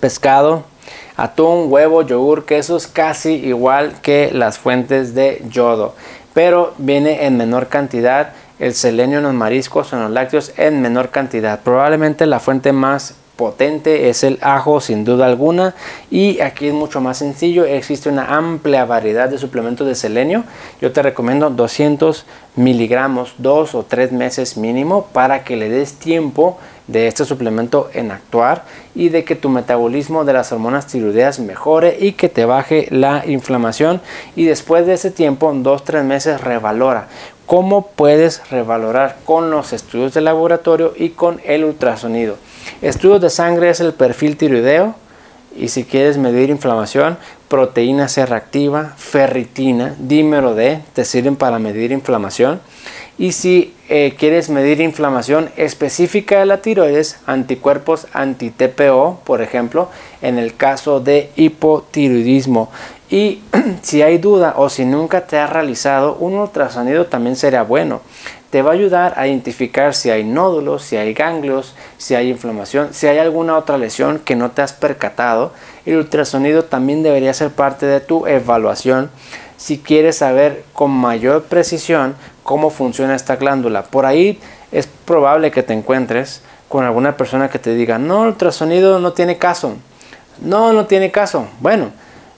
pescado, 0.00 0.64
atún, 1.16 1.66
huevo, 1.68 2.02
yogur, 2.02 2.44
quesos, 2.44 2.86
casi 2.86 3.34
igual 3.34 3.94
que 4.02 4.30
las 4.32 4.58
fuentes 4.58 5.14
de 5.14 5.42
yodo, 5.48 5.94
pero 6.34 6.74
viene 6.78 7.26
en 7.26 7.36
menor 7.36 7.68
cantidad 7.68 8.32
el 8.58 8.74
selenio 8.74 9.18
en 9.18 9.24
los 9.24 9.34
mariscos 9.34 9.92
o 9.92 9.96
en 9.96 10.02
los 10.02 10.10
lácteos 10.12 10.52
en 10.56 10.82
menor 10.82 11.10
cantidad. 11.10 11.60
Probablemente 11.60 12.26
la 12.26 12.38
fuente 12.38 12.72
más 12.72 13.16
potente 13.36 14.08
es 14.08 14.24
el 14.24 14.38
ajo 14.40 14.80
sin 14.80 15.04
duda 15.04 15.26
alguna. 15.26 15.74
Y 16.10 16.40
aquí 16.40 16.68
es 16.68 16.74
mucho 16.74 17.00
más 17.00 17.18
sencillo 17.18 17.64
existe 17.64 18.08
una 18.08 18.36
amplia 18.36 18.84
variedad 18.84 19.28
de 19.28 19.38
suplementos 19.38 19.86
de 19.86 19.94
selenio. 19.94 20.44
Yo 20.80 20.92
te 20.92 21.02
recomiendo 21.02 21.50
200 21.50 22.24
miligramos 22.56 23.34
dos 23.38 23.74
o 23.74 23.84
tres 23.84 24.12
meses 24.12 24.56
mínimo 24.56 25.06
para 25.12 25.44
que 25.44 25.56
le 25.56 25.68
des 25.68 25.94
tiempo 25.94 26.58
de 26.86 27.06
este 27.06 27.24
suplemento 27.24 27.88
en 27.94 28.10
actuar 28.10 28.64
y 28.94 29.08
de 29.08 29.24
que 29.24 29.36
tu 29.36 29.48
metabolismo 29.48 30.24
de 30.24 30.32
las 30.32 30.52
hormonas 30.52 30.86
tiroideas 30.86 31.38
mejore 31.38 31.96
y 32.00 32.12
que 32.12 32.28
te 32.28 32.44
baje 32.44 32.88
la 32.90 33.24
inflamación. 33.26 34.00
Y 34.36 34.44
después 34.44 34.86
de 34.86 34.94
ese 34.94 35.10
tiempo 35.10 35.52
dos 35.54 35.84
tres 35.84 36.04
meses 36.04 36.40
revalora. 36.40 37.08
Cómo 37.46 37.88
puedes 37.88 38.48
revalorar 38.50 39.16
con 39.24 39.50
los 39.50 39.72
estudios 39.72 40.14
de 40.14 40.22
laboratorio 40.22 40.94
y 40.96 41.10
con 41.10 41.40
el 41.44 41.64
ultrasonido 41.64 42.36
Estudios 42.80 43.20
de 43.20 43.30
sangre 43.30 43.70
es 43.70 43.80
el 43.80 43.92
perfil 43.94 44.36
tiroideo 44.36 44.94
y 45.56 45.68
si 45.68 45.84
quieres 45.84 46.16
medir 46.16 46.50
inflamación, 46.50 47.18
proteína 47.48 48.08
C 48.08 48.24
reactiva, 48.24 48.94
ferritina, 48.96 49.94
dímero 49.98 50.54
D, 50.54 50.80
te 50.94 51.04
sirven 51.04 51.36
para 51.36 51.58
medir 51.58 51.92
inflamación. 51.92 52.60
Y 53.18 53.32
si 53.32 53.74
eh, 53.90 54.14
quieres 54.18 54.48
medir 54.48 54.80
inflamación 54.80 55.50
específica 55.56 56.38
de 56.38 56.46
la 56.46 56.62
tiroides, 56.62 57.18
anticuerpos 57.26 58.06
anti-TPO, 58.14 59.20
por 59.24 59.42
ejemplo, 59.42 59.90
en 60.22 60.38
el 60.38 60.56
caso 60.56 61.00
de 61.00 61.30
hipotiroidismo. 61.36 62.70
Y 63.10 63.42
si 63.82 64.00
hay 64.00 64.16
duda 64.16 64.54
o 64.56 64.70
si 64.70 64.86
nunca 64.86 65.26
te 65.26 65.38
has 65.38 65.50
realizado, 65.50 66.14
un 66.14 66.34
ultrasonido 66.34 67.06
también 67.06 67.36
será 67.36 67.62
bueno 67.62 68.00
te 68.52 68.60
va 68.60 68.72
a 68.72 68.74
ayudar 68.74 69.14
a 69.16 69.26
identificar 69.26 69.94
si 69.94 70.10
hay 70.10 70.24
nódulos, 70.24 70.82
si 70.82 70.98
hay 70.98 71.14
ganglios, 71.14 71.74
si 71.96 72.14
hay 72.14 72.28
inflamación, 72.28 72.92
si 72.92 73.06
hay 73.06 73.16
alguna 73.16 73.56
otra 73.56 73.78
lesión 73.78 74.18
que 74.18 74.36
no 74.36 74.50
te 74.50 74.60
has 74.60 74.74
percatado. 74.74 75.52
El 75.86 75.96
ultrasonido 75.96 76.62
también 76.62 77.02
debería 77.02 77.32
ser 77.32 77.50
parte 77.50 77.86
de 77.86 78.00
tu 78.00 78.26
evaluación 78.26 79.10
si 79.56 79.78
quieres 79.78 80.18
saber 80.18 80.64
con 80.74 80.90
mayor 80.90 81.44
precisión 81.44 82.14
cómo 82.42 82.68
funciona 82.68 83.14
esta 83.14 83.36
glándula. 83.36 83.84
Por 83.84 84.04
ahí 84.04 84.38
es 84.70 84.86
probable 84.86 85.50
que 85.50 85.62
te 85.62 85.72
encuentres 85.72 86.42
con 86.68 86.84
alguna 86.84 87.16
persona 87.16 87.48
que 87.48 87.58
te 87.58 87.74
diga, 87.74 87.96
no, 87.96 88.24
el 88.24 88.32
ultrasonido 88.32 88.98
no 88.98 89.14
tiene 89.14 89.38
caso. 89.38 89.76
No, 90.42 90.74
no 90.74 90.84
tiene 90.84 91.10
caso. 91.10 91.46
Bueno, 91.60 91.90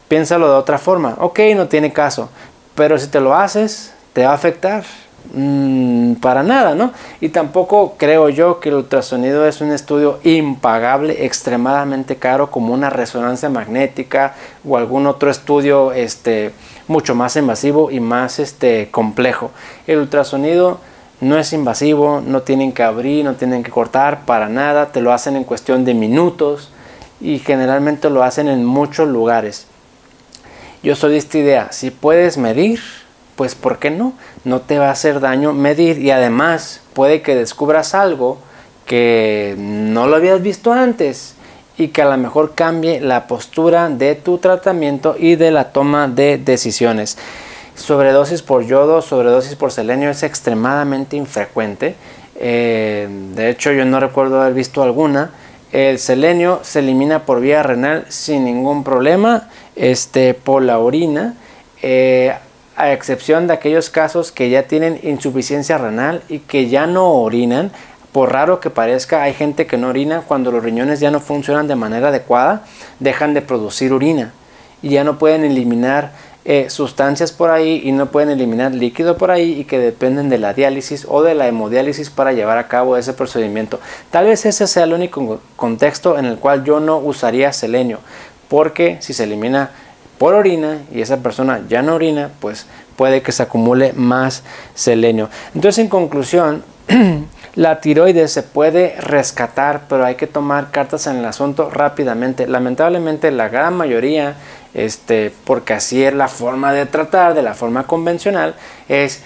piénsalo 0.06 0.48
de 0.48 0.54
otra 0.54 0.78
forma. 0.78 1.16
Ok, 1.18 1.40
no 1.56 1.66
tiene 1.66 1.92
caso. 1.92 2.30
Pero 2.76 3.00
si 3.00 3.08
te 3.08 3.18
lo 3.18 3.34
haces, 3.34 3.92
te 4.12 4.24
va 4.24 4.30
a 4.30 4.34
afectar. 4.34 4.84
Mm, 5.32 6.14
para 6.16 6.42
nada, 6.42 6.74
¿no? 6.74 6.92
Y 7.20 7.30
tampoco 7.30 7.94
creo 7.96 8.28
yo 8.28 8.60
que 8.60 8.68
el 8.68 8.76
ultrasonido 8.76 9.46
es 9.46 9.60
un 9.60 9.72
estudio 9.72 10.20
impagable, 10.22 11.24
extremadamente 11.24 12.16
caro, 12.16 12.50
como 12.50 12.74
una 12.74 12.90
resonancia 12.90 13.48
magnética 13.48 14.34
o 14.68 14.76
algún 14.76 15.06
otro 15.06 15.30
estudio 15.30 15.92
este, 15.92 16.52
mucho 16.88 17.14
más 17.14 17.36
invasivo 17.36 17.90
y 17.90 18.00
más 18.00 18.38
este, 18.38 18.90
complejo. 18.90 19.50
El 19.86 19.98
ultrasonido 19.98 20.78
no 21.20 21.38
es 21.38 21.52
invasivo, 21.52 22.22
no 22.24 22.42
tienen 22.42 22.72
que 22.72 22.82
abrir, 22.82 23.24
no 23.24 23.34
tienen 23.34 23.62
que 23.62 23.70
cortar 23.70 24.26
para 24.26 24.48
nada, 24.48 24.92
te 24.92 25.00
lo 25.00 25.12
hacen 25.12 25.36
en 25.36 25.44
cuestión 25.44 25.84
de 25.84 25.94
minutos 25.94 26.70
y 27.20 27.38
generalmente 27.38 28.10
lo 28.10 28.22
hacen 28.22 28.48
en 28.48 28.64
muchos 28.64 29.08
lugares. 29.08 29.66
Yo 30.82 30.94
soy 30.94 31.12
de 31.12 31.18
esta 31.18 31.38
idea, 31.38 31.72
si 31.72 31.90
puedes 31.90 32.36
medir, 32.36 32.80
pues 33.36 33.54
¿por 33.54 33.78
qué 33.78 33.90
no? 33.90 34.12
No 34.44 34.60
te 34.60 34.78
va 34.78 34.88
a 34.88 34.92
hacer 34.92 35.20
daño 35.20 35.52
medir 35.52 35.98
y 35.98 36.10
además 36.10 36.80
puede 36.92 37.22
que 37.22 37.34
descubras 37.34 37.94
algo 37.94 38.38
que 38.86 39.54
no 39.58 40.06
lo 40.06 40.16
habías 40.16 40.42
visto 40.42 40.72
antes 40.72 41.34
y 41.76 41.88
que 41.88 42.02
a 42.02 42.06
lo 42.06 42.16
mejor 42.16 42.54
cambie 42.54 43.00
la 43.00 43.26
postura 43.26 43.88
de 43.88 44.14
tu 44.14 44.38
tratamiento 44.38 45.16
y 45.18 45.36
de 45.36 45.50
la 45.50 45.72
toma 45.72 46.08
de 46.08 46.38
decisiones. 46.38 47.18
Sobredosis 47.74 48.42
por 48.42 48.64
yodo, 48.64 49.02
sobredosis 49.02 49.56
por 49.56 49.72
selenio 49.72 50.10
es 50.10 50.22
extremadamente 50.22 51.16
infrecuente. 51.16 51.96
Eh, 52.36 53.08
de 53.34 53.50
hecho, 53.50 53.72
yo 53.72 53.84
no 53.84 53.98
recuerdo 53.98 54.40
haber 54.40 54.54
visto 54.54 54.82
alguna. 54.82 55.30
El 55.72 55.98
selenio 55.98 56.60
se 56.62 56.78
elimina 56.78 57.24
por 57.24 57.40
vía 57.40 57.64
renal 57.64 58.06
sin 58.08 58.44
ningún 58.44 58.84
problema, 58.84 59.48
este, 59.74 60.34
por 60.34 60.62
la 60.62 60.78
orina. 60.78 61.34
Eh, 61.82 62.32
a 62.76 62.92
excepción 62.92 63.46
de 63.46 63.54
aquellos 63.54 63.90
casos 63.90 64.32
que 64.32 64.50
ya 64.50 64.64
tienen 64.64 65.00
insuficiencia 65.02 65.78
renal 65.78 66.22
y 66.28 66.40
que 66.40 66.68
ya 66.68 66.86
no 66.86 67.12
orinan, 67.12 67.70
por 68.12 68.32
raro 68.32 68.60
que 68.60 68.70
parezca, 68.70 69.22
hay 69.22 69.34
gente 69.34 69.66
que 69.66 69.76
no 69.76 69.88
orina 69.88 70.22
cuando 70.22 70.52
los 70.52 70.62
riñones 70.62 71.00
ya 71.00 71.10
no 71.10 71.20
funcionan 71.20 71.66
de 71.66 71.74
manera 71.74 72.08
adecuada, 72.08 72.64
dejan 73.00 73.34
de 73.34 73.42
producir 73.42 73.92
orina 73.92 74.32
y 74.82 74.90
ya 74.90 75.02
no 75.02 75.18
pueden 75.18 75.44
eliminar 75.44 76.12
eh, 76.44 76.68
sustancias 76.68 77.32
por 77.32 77.50
ahí 77.50 77.80
y 77.84 77.92
no 77.92 78.10
pueden 78.10 78.28
eliminar 78.28 78.74
líquido 78.74 79.16
por 79.16 79.30
ahí 79.30 79.60
y 79.60 79.64
que 79.64 79.78
dependen 79.78 80.28
de 80.28 80.36
la 80.36 80.52
diálisis 80.52 81.06
o 81.08 81.22
de 81.22 81.34
la 81.34 81.48
hemodiálisis 81.48 82.10
para 82.10 82.34
llevar 82.34 82.58
a 82.58 82.68
cabo 82.68 82.98
ese 82.98 83.14
procedimiento. 83.14 83.80
Tal 84.10 84.26
vez 84.26 84.44
ese 84.44 84.66
sea 84.66 84.84
el 84.84 84.92
único 84.92 85.40
contexto 85.56 86.18
en 86.18 86.26
el 86.26 86.36
cual 86.36 86.62
yo 86.62 86.80
no 86.80 86.98
usaría 86.98 87.50
selenio, 87.54 88.00
porque 88.48 88.98
si 89.00 89.14
se 89.14 89.24
elimina 89.24 89.70
por 90.18 90.34
orina 90.34 90.78
y 90.92 91.00
esa 91.00 91.18
persona 91.18 91.62
ya 91.68 91.82
no 91.82 91.94
orina, 91.94 92.30
pues 92.40 92.66
puede 92.96 93.22
que 93.22 93.32
se 93.32 93.42
acumule 93.42 93.92
más 93.94 94.42
selenio. 94.74 95.28
Entonces, 95.54 95.78
en 95.82 95.88
conclusión, 95.88 96.64
la 97.54 97.80
tiroides 97.80 98.32
se 98.32 98.42
puede 98.42 98.96
rescatar, 99.00 99.82
pero 99.88 100.04
hay 100.04 100.14
que 100.14 100.26
tomar 100.26 100.70
cartas 100.70 101.06
en 101.06 101.16
el 101.16 101.24
asunto 101.24 101.70
rápidamente. 101.70 102.46
Lamentablemente, 102.46 103.30
la 103.30 103.48
gran 103.48 103.74
mayoría, 103.74 104.36
este, 104.74 105.32
porque 105.44 105.74
así 105.74 106.02
es 106.02 106.14
la 106.14 106.28
forma 106.28 106.72
de 106.72 106.86
tratar, 106.86 107.34
de 107.34 107.42
la 107.42 107.54
forma 107.54 107.84
convencional, 107.86 108.54
es 108.88 109.22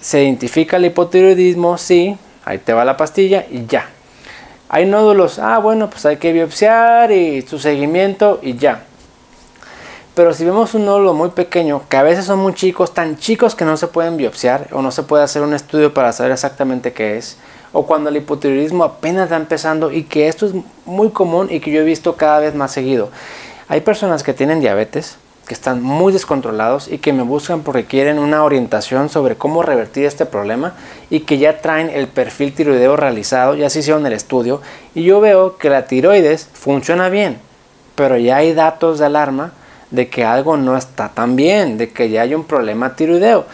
se 0.00 0.22
identifica 0.22 0.76
el 0.76 0.86
hipotiroidismo, 0.86 1.78
sí, 1.78 2.16
ahí 2.44 2.58
te 2.58 2.72
va 2.72 2.84
la 2.84 2.96
pastilla 2.96 3.46
y 3.50 3.66
ya. 3.66 3.90
Hay 4.68 4.84
nódulos, 4.84 5.38
ah, 5.38 5.58
bueno, 5.58 5.88
pues 5.88 6.04
hay 6.06 6.16
que 6.16 6.32
biopsiar 6.32 7.12
y 7.12 7.42
su 7.42 7.58
seguimiento 7.58 8.40
y 8.42 8.56
ya. 8.56 8.85
Pero 10.16 10.32
si 10.32 10.46
vemos 10.46 10.72
un 10.72 10.86
nódulo 10.86 11.12
muy 11.12 11.28
pequeño, 11.28 11.82
que 11.90 11.98
a 11.98 12.02
veces 12.02 12.24
son 12.24 12.38
muy 12.38 12.54
chicos, 12.54 12.94
tan 12.94 13.18
chicos 13.18 13.54
que 13.54 13.66
no 13.66 13.76
se 13.76 13.86
pueden 13.86 14.16
biopsiar 14.16 14.68
o 14.72 14.80
no 14.80 14.90
se 14.90 15.02
puede 15.02 15.22
hacer 15.22 15.42
un 15.42 15.52
estudio 15.52 15.92
para 15.92 16.10
saber 16.10 16.32
exactamente 16.32 16.94
qué 16.94 17.18
es, 17.18 17.36
o 17.74 17.84
cuando 17.84 18.08
el 18.08 18.16
hipotiroidismo 18.16 18.82
apenas 18.82 19.24
está 19.24 19.36
empezando 19.36 19.92
y 19.92 20.04
que 20.04 20.28
esto 20.28 20.46
es 20.46 20.54
muy 20.86 21.10
común 21.10 21.48
y 21.50 21.60
que 21.60 21.70
yo 21.70 21.82
he 21.82 21.84
visto 21.84 22.16
cada 22.16 22.40
vez 22.40 22.54
más 22.54 22.72
seguido. 22.72 23.10
Hay 23.68 23.82
personas 23.82 24.22
que 24.22 24.32
tienen 24.32 24.60
diabetes, 24.60 25.18
que 25.46 25.52
están 25.52 25.82
muy 25.82 26.14
descontrolados 26.14 26.88
y 26.88 26.96
que 26.96 27.12
me 27.12 27.22
buscan 27.22 27.60
porque 27.60 27.84
quieren 27.84 28.18
una 28.18 28.42
orientación 28.42 29.10
sobre 29.10 29.36
cómo 29.36 29.62
revertir 29.62 30.06
este 30.06 30.24
problema 30.24 30.72
y 31.10 31.20
que 31.20 31.36
ya 31.36 31.60
traen 31.60 31.90
el 31.90 32.08
perfil 32.08 32.54
tiroideo 32.54 32.96
realizado, 32.96 33.54
ya 33.54 33.68
se 33.68 33.80
hicieron 33.80 34.06
el 34.06 34.14
estudio 34.14 34.62
y 34.94 35.02
yo 35.02 35.20
veo 35.20 35.58
que 35.58 35.68
la 35.68 35.84
tiroides 35.84 36.48
funciona 36.54 37.10
bien, 37.10 37.38
pero 37.94 38.16
ya 38.16 38.36
hay 38.36 38.54
datos 38.54 38.98
de 38.98 39.04
alarma 39.04 39.52
de 39.96 40.08
que 40.08 40.24
algo 40.24 40.56
no 40.56 40.76
está 40.76 41.08
tan 41.08 41.34
bien, 41.34 41.78
de 41.78 41.90
que 41.90 42.10
ya 42.10 42.22
hay 42.22 42.34
un 42.34 42.44
problema 42.44 42.94
tiroideo. 42.94 43.46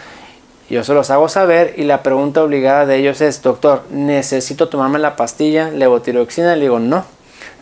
Yo 0.69 0.83
se 0.85 0.93
los 0.93 1.09
hago 1.11 1.29
saber 1.29 1.75
y 1.77 1.85
la 1.85 2.03
pregunta 2.03 2.43
obligada 2.43 2.85
de 2.85 2.97
ellos 2.97 3.21
es, 3.21 3.43
doctor, 3.43 3.85
¿necesito 3.91 4.69
tomarme 4.69 4.99
la 4.99 5.17
pastilla 5.17 5.71
levotiroxina? 5.71 6.57
Le 6.57 6.63
digo, 6.63 6.81
no, 6.81 7.05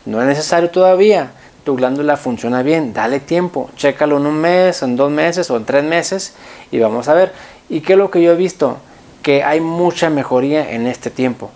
no 0.07 0.21
es 0.21 0.27
necesario 0.27 0.71
todavía. 0.71 1.33
Tu 1.65 1.77
glándula 1.77 2.17
funciona 2.17 2.63
bien, 2.63 2.95
dale 2.95 3.21
tiempo, 3.21 3.69
chécalo 3.77 4.17
en 4.17 4.27
un 4.27 4.37
mes, 4.37 4.83
en 4.83 4.97
dos 4.97 5.11
meses 5.11 5.51
o 5.51 5.59
en 5.59 5.67
tres 5.67 5.85
meses 5.85 6.35
y 6.71 6.79
vamos 6.79 7.09
a 7.09 7.15
ver. 7.15 7.33
¿Y 7.69 7.83
qué 7.83 7.93
es 7.93 7.99
lo 7.99 8.11
que 8.11 8.23
yo 8.23 8.33
he 8.33 8.37
visto? 8.37 8.79
Que 9.23 9.45
hay 9.45 9.61
mucha 9.61 10.09
mejoría 10.09 10.71
en 10.71 10.87
este 10.87 11.11
tiempo. 11.11 11.51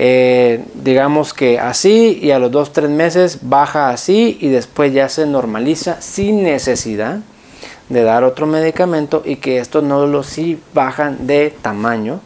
Eh, 0.00 0.64
digamos 0.74 1.34
que 1.34 1.58
así 1.58 2.20
y 2.22 2.30
a 2.30 2.38
los 2.38 2.52
2-3 2.52 2.88
meses 2.88 3.40
baja 3.42 3.90
así 3.90 4.38
y 4.40 4.46
después 4.46 4.92
ya 4.92 5.08
se 5.08 5.26
normaliza 5.26 6.00
sin 6.00 6.44
necesidad 6.44 7.18
de 7.88 8.02
dar 8.04 8.22
otro 8.22 8.46
medicamento 8.46 9.22
y 9.24 9.36
que 9.36 9.58
estos 9.58 9.82
nódulos 9.82 10.28
sí 10.28 10.60
bajan 10.72 11.26
de 11.26 11.52
tamaño. 11.62 12.20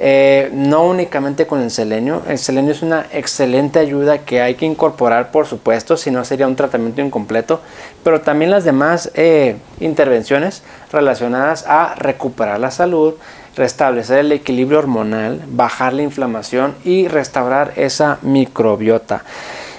Eh, 0.00 0.50
no 0.54 0.86
únicamente 0.86 1.46
con 1.46 1.60
el 1.60 1.72
selenio, 1.72 2.22
el 2.28 2.38
selenio 2.38 2.70
es 2.70 2.82
una 2.82 3.06
excelente 3.12 3.80
ayuda 3.80 4.18
que 4.18 4.40
hay 4.40 4.54
que 4.54 4.64
incorporar 4.64 5.32
por 5.32 5.46
supuesto, 5.46 5.96
si 5.96 6.12
no 6.12 6.24
sería 6.24 6.46
un 6.46 6.54
tratamiento 6.54 7.02
incompleto, 7.02 7.60
pero 8.04 8.20
también 8.20 8.52
las 8.52 8.62
demás 8.62 9.10
eh, 9.14 9.56
intervenciones 9.80 10.62
relacionadas 10.92 11.66
a 11.66 11.96
recuperar 11.96 12.60
la 12.60 12.70
salud, 12.70 13.14
restablecer 13.58 14.20
el 14.20 14.32
equilibrio 14.32 14.78
hormonal, 14.78 15.42
bajar 15.48 15.92
la 15.92 16.02
inflamación 16.02 16.74
y 16.84 17.08
restaurar 17.08 17.72
esa 17.76 18.18
microbiota. 18.22 19.24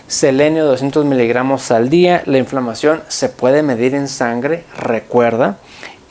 Selenio 0.07 0.65
200 0.65 1.05
miligramos 1.05 1.71
al 1.71 1.89
día. 1.89 2.21
La 2.25 2.37
inflamación 2.37 3.01
se 3.07 3.29
puede 3.29 3.63
medir 3.63 3.95
en 3.95 4.07
sangre, 4.07 4.65
recuerda. 4.77 5.57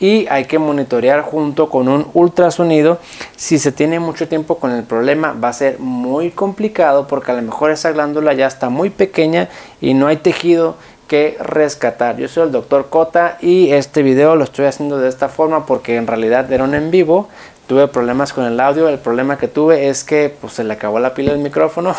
Y 0.01 0.27
hay 0.29 0.45
que 0.45 0.59
monitorear 0.59 1.23
junto 1.23 1.69
con 1.69 1.89
un 1.89 2.07
ultrasonido. 2.15 2.99
Si 3.37 3.59
se 3.59 3.73
tiene 3.73 4.01
mucho 4.01 4.29
tiempo 4.29 4.59
con 4.59 4.71
el 4.71 4.85
problema 4.85 5.33
va 5.33 5.49
a 5.49 5.53
ser 5.53 5.79
muy 5.79 6.31
complicado 6.31 7.07
porque 7.07 7.33
a 7.33 7.35
lo 7.35 7.43
mejor 7.43 7.71
esa 7.71 7.91
glándula 7.91 8.33
ya 8.33 8.47
está 8.47 8.69
muy 8.71 8.91
pequeña 8.91 9.49
y 9.81 9.95
no 9.95 10.07
hay 10.07 10.19
tejido 10.19 10.77
que 11.09 11.37
rescatar. 11.41 12.19
Yo 12.19 12.29
soy 12.29 12.45
el 12.45 12.53
doctor 12.53 12.89
Cota 12.91 13.39
y 13.41 13.71
este 13.73 14.03
video 14.03 14.37
lo 14.37 14.45
estoy 14.45 14.67
haciendo 14.67 14.99
de 14.99 15.09
esta 15.09 15.29
forma 15.29 15.67
porque 15.67 15.97
en 15.97 16.07
realidad 16.07 16.53
era 16.53 16.63
un 16.63 16.75
en 16.75 16.93
vivo 16.93 17.29
tuve 17.69 17.87
problemas 17.87 18.33
con 18.33 18.45
el 18.45 18.59
audio. 18.59 18.89
El 18.89 18.99
problema 18.99 19.37
que 19.37 19.47
tuve 19.47 19.89
es 19.89 20.03
que 20.03 20.35
pues, 20.41 20.55
se 20.55 20.65
le 20.65 20.73
acabó 20.73 20.99
la 20.99 21.15
pila 21.15 21.33
del 21.33 21.43
micrófono 21.43 21.95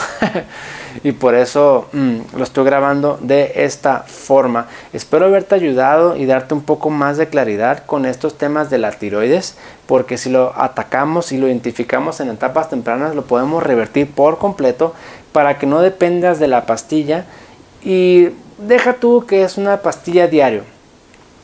y 1.03 1.13
por 1.13 1.35
eso 1.35 1.87
mm, 1.93 2.35
lo 2.35 2.43
estoy 2.43 2.65
grabando 2.65 3.19
de 3.21 3.53
esta 3.55 3.99
forma. 3.99 4.67
Espero 4.91 5.27
haberte 5.27 5.55
ayudado 5.55 6.17
y 6.17 6.25
darte 6.25 6.55
un 6.55 6.63
poco 6.63 6.89
más 6.89 7.17
de 7.17 7.29
claridad 7.29 7.85
con 7.85 8.05
estos 8.05 8.37
temas 8.37 8.69
de 8.71 8.79
la 8.79 8.91
tiroides, 8.91 9.55
porque 9.85 10.17
si 10.17 10.31
lo 10.31 10.59
atacamos 10.59 11.31
y 11.31 11.37
lo 11.37 11.47
identificamos 11.47 12.19
en 12.19 12.29
etapas 12.29 12.69
tempranas, 12.69 13.15
lo 13.15 13.21
podemos 13.21 13.61
revertir 13.61 14.09
por 14.09 14.39
completo 14.39 14.95
para 15.31 15.59
que 15.59 15.67
no 15.67 15.81
dependas 15.81 16.39
de 16.39 16.47
la 16.47 16.65
pastilla 16.65 17.25
y 17.83 18.29
deja 18.57 18.93
tú 18.93 19.25
que 19.27 19.43
es 19.43 19.57
una 19.57 19.77
pastilla 19.77 20.27
diario. 20.27 20.63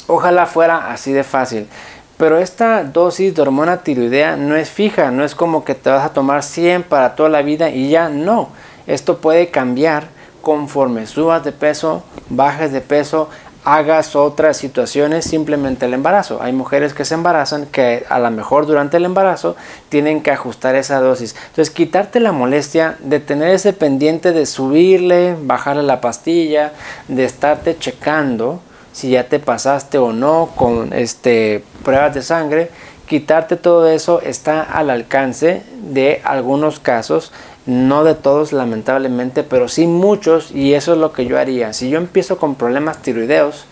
Ojalá 0.08 0.46
fuera 0.46 0.92
así 0.92 1.14
de 1.14 1.24
fácil. 1.24 1.68
Pero 2.18 2.38
esta 2.38 2.84
dosis 2.84 3.36
de 3.36 3.42
hormona 3.42 3.78
tiroidea 3.78 4.38
no 4.38 4.56
es 4.56 4.70
fija, 4.70 5.12
no 5.12 5.26
es 5.26 5.36
como 5.36 5.66
que 5.66 5.76
te 5.76 5.90
vas 5.90 6.06
a 6.06 6.14
tomar 6.14 6.44
100 6.44 6.84
para 6.84 7.16
toda 7.16 7.28
la 7.28 7.42
vida 7.42 7.70
y 7.70 7.90
ya 7.90 8.08
no. 8.08 8.50
Esto 8.88 9.18
puede 9.18 9.50
cambiar 9.50 10.08
conforme 10.42 11.08
subas 11.08 11.44
de 11.44 11.52
peso, 11.52 12.04
bajes 12.30 12.72
de 12.72 12.80
peso, 12.80 13.30
hagas 13.66 14.16
otras 14.16 14.58
situaciones 14.58 15.26
simplemente 15.26 15.88
el 15.88 15.96
embarazo. 15.96 16.42
Hay 16.42 16.54
mujeres 16.54 16.94
que 16.94 17.04
se 17.04 17.16
embarazan 17.16 17.66
que 17.66 18.06
a 18.08 18.20
lo 18.20 18.30
mejor 18.32 18.68
durante 18.68 18.98
el 18.98 19.06
embarazo 19.06 19.58
tienen 19.90 20.22
que 20.22 20.32
ajustar 20.32 20.76
esa 20.76 21.02
dosis. 21.02 21.36
Entonces 21.48 21.72
quitarte 21.74 22.20
la 22.20 22.32
molestia 22.32 22.96
de 23.00 23.20
tener 23.20 23.50
ese 23.50 23.74
pendiente 23.74 24.32
de 24.32 24.46
subirle, 24.46 25.36
bajarle 25.42 25.84
la 25.84 26.00
pastilla, 26.00 26.74
de 27.08 27.26
estarte 27.26 27.78
checando 27.78 28.62
si 28.96 29.10
ya 29.10 29.28
te 29.28 29.40
pasaste 29.40 29.98
o 29.98 30.14
no 30.14 30.52
con 30.56 30.94
este 30.94 31.66
pruebas 31.84 32.14
de 32.14 32.22
sangre, 32.22 32.70
quitarte 33.08 33.58
todo 33.58 33.90
eso 33.90 34.22
está 34.22 34.62
al 34.62 34.90
alcance 34.90 35.64
de 35.82 36.22
algunos 36.24 36.80
casos 36.80 37.34
no 37.66 38.06
de 38.06 38.16
todos 38.16 38.54
lamentablemente, 38.54 39.44
pero 39.44 39.68
sí 39.68 39.86
muchos 39.86 40.52
y 40.52 40.76
eso 40.76 40.94
es 40.94 41.00
lo 41.00 41.12
que 41.12 41.26
yo 41.26 41.38
haría. 41.38 41.74
Si 41.74 41.90
yo 41.90 41.98
empiezo 41.98 42.38
con 42.38 42.56
problemas 42.56 43.02
tiroideos, 43.02 43.66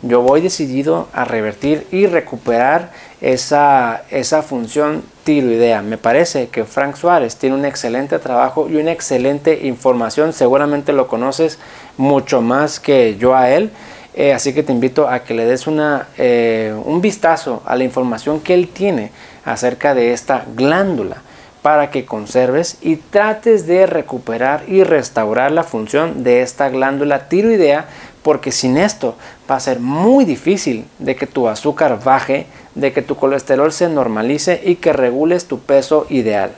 yo 0.00 0.22
voy 0.22 0.40
decidido 0.40 1.08
a 1.12 1.24
revertir 1.24 1.86
y 1.92 2.06
recuperar 2.06 2.92
esa, 3.20 4.04
esa 4.10 4.42
función 4.42 5.02
tiroidea. 5.24 5.82
Me 5.82 5.98
parece 5.98 6.48
que 6.48 6.64
Frank 6.64 6.96
Suárez 6.96 7.36
tiene 7.36 7.56
un 7.56 7.66
excelente 7.66 8.18
trabajo 8.18 8.68
y 8.70 8.76
una 8.76 8.90
excelente 8.90 9.66
información. 9.66 10.32
Seguramente 10.32 10.94
lo 10.94 11.08
conoces 11.08 11.58
mucho 11.98 12.40
más 12.40 12.80
que 12.80 13.16
yo 13.18 13.36
a 13.36 13.50
él. 13.50 13.70
Eh, 14.14 14.32
así 14.32 14.52
que 14.52 14.62
te 14.62 14.72
invito 14.72 15.08
a 15.08 15.20
que 15.20 15.34
le 15.34 15.46
des 15.46 15.66
una, 15.66 16.08
eh, 16.18 16.74
un 16.84 17.00
vistazo 17.00 17.62
a 17.64 17.76
la 17.76 17.84
información 17.84 18.40
que 18.40 18.54
él 18.54 18.68
tiene 18.68 19.10
acerca 19.44 19.94
de 19.94 20.12
esta 20.12 20.44
glándula 20.54 21.22
para 21.62 21.90
que 21.90 22.04
conserves 22.04 22.76
y 22.82 22.96
trates 22.96 23.66
de 23.66 23.86
recuperar 23.86 24.64
y 24.68 24.82
restaurar 24.82 25.52
la 25.52 25.62
función 25.62 26.24
de 26.24 26.42
esta 26.42 26.68
glándula 26.68 27.28
tiroidea 27.28 27.86
porque 28.22 28.52
sin 28.52 28.76
esto 28.76 29.16
va 29.50 29.56
a 29.56 29.60
ser 29.60 29.80
muy 29.80 30.24
difícil 30.24 30.84
de 30.98 31.16
que 31.16 31.26
tu 31.26 31.48
azúcar 31.48 32.02
baje, 32.02 32.46
de 32.74 32.92
que 32.92 33.02
tu 33.02 33.16
colesterol 33.16 33.72
se 33.72 33.88
normalice 33.88 34.60
y 34.64 34.76
que 34.76 34.92
regules 34.92 35.46
tu 35.46 35.60
peso 35.60 36.06
ideal. 36.10 36.52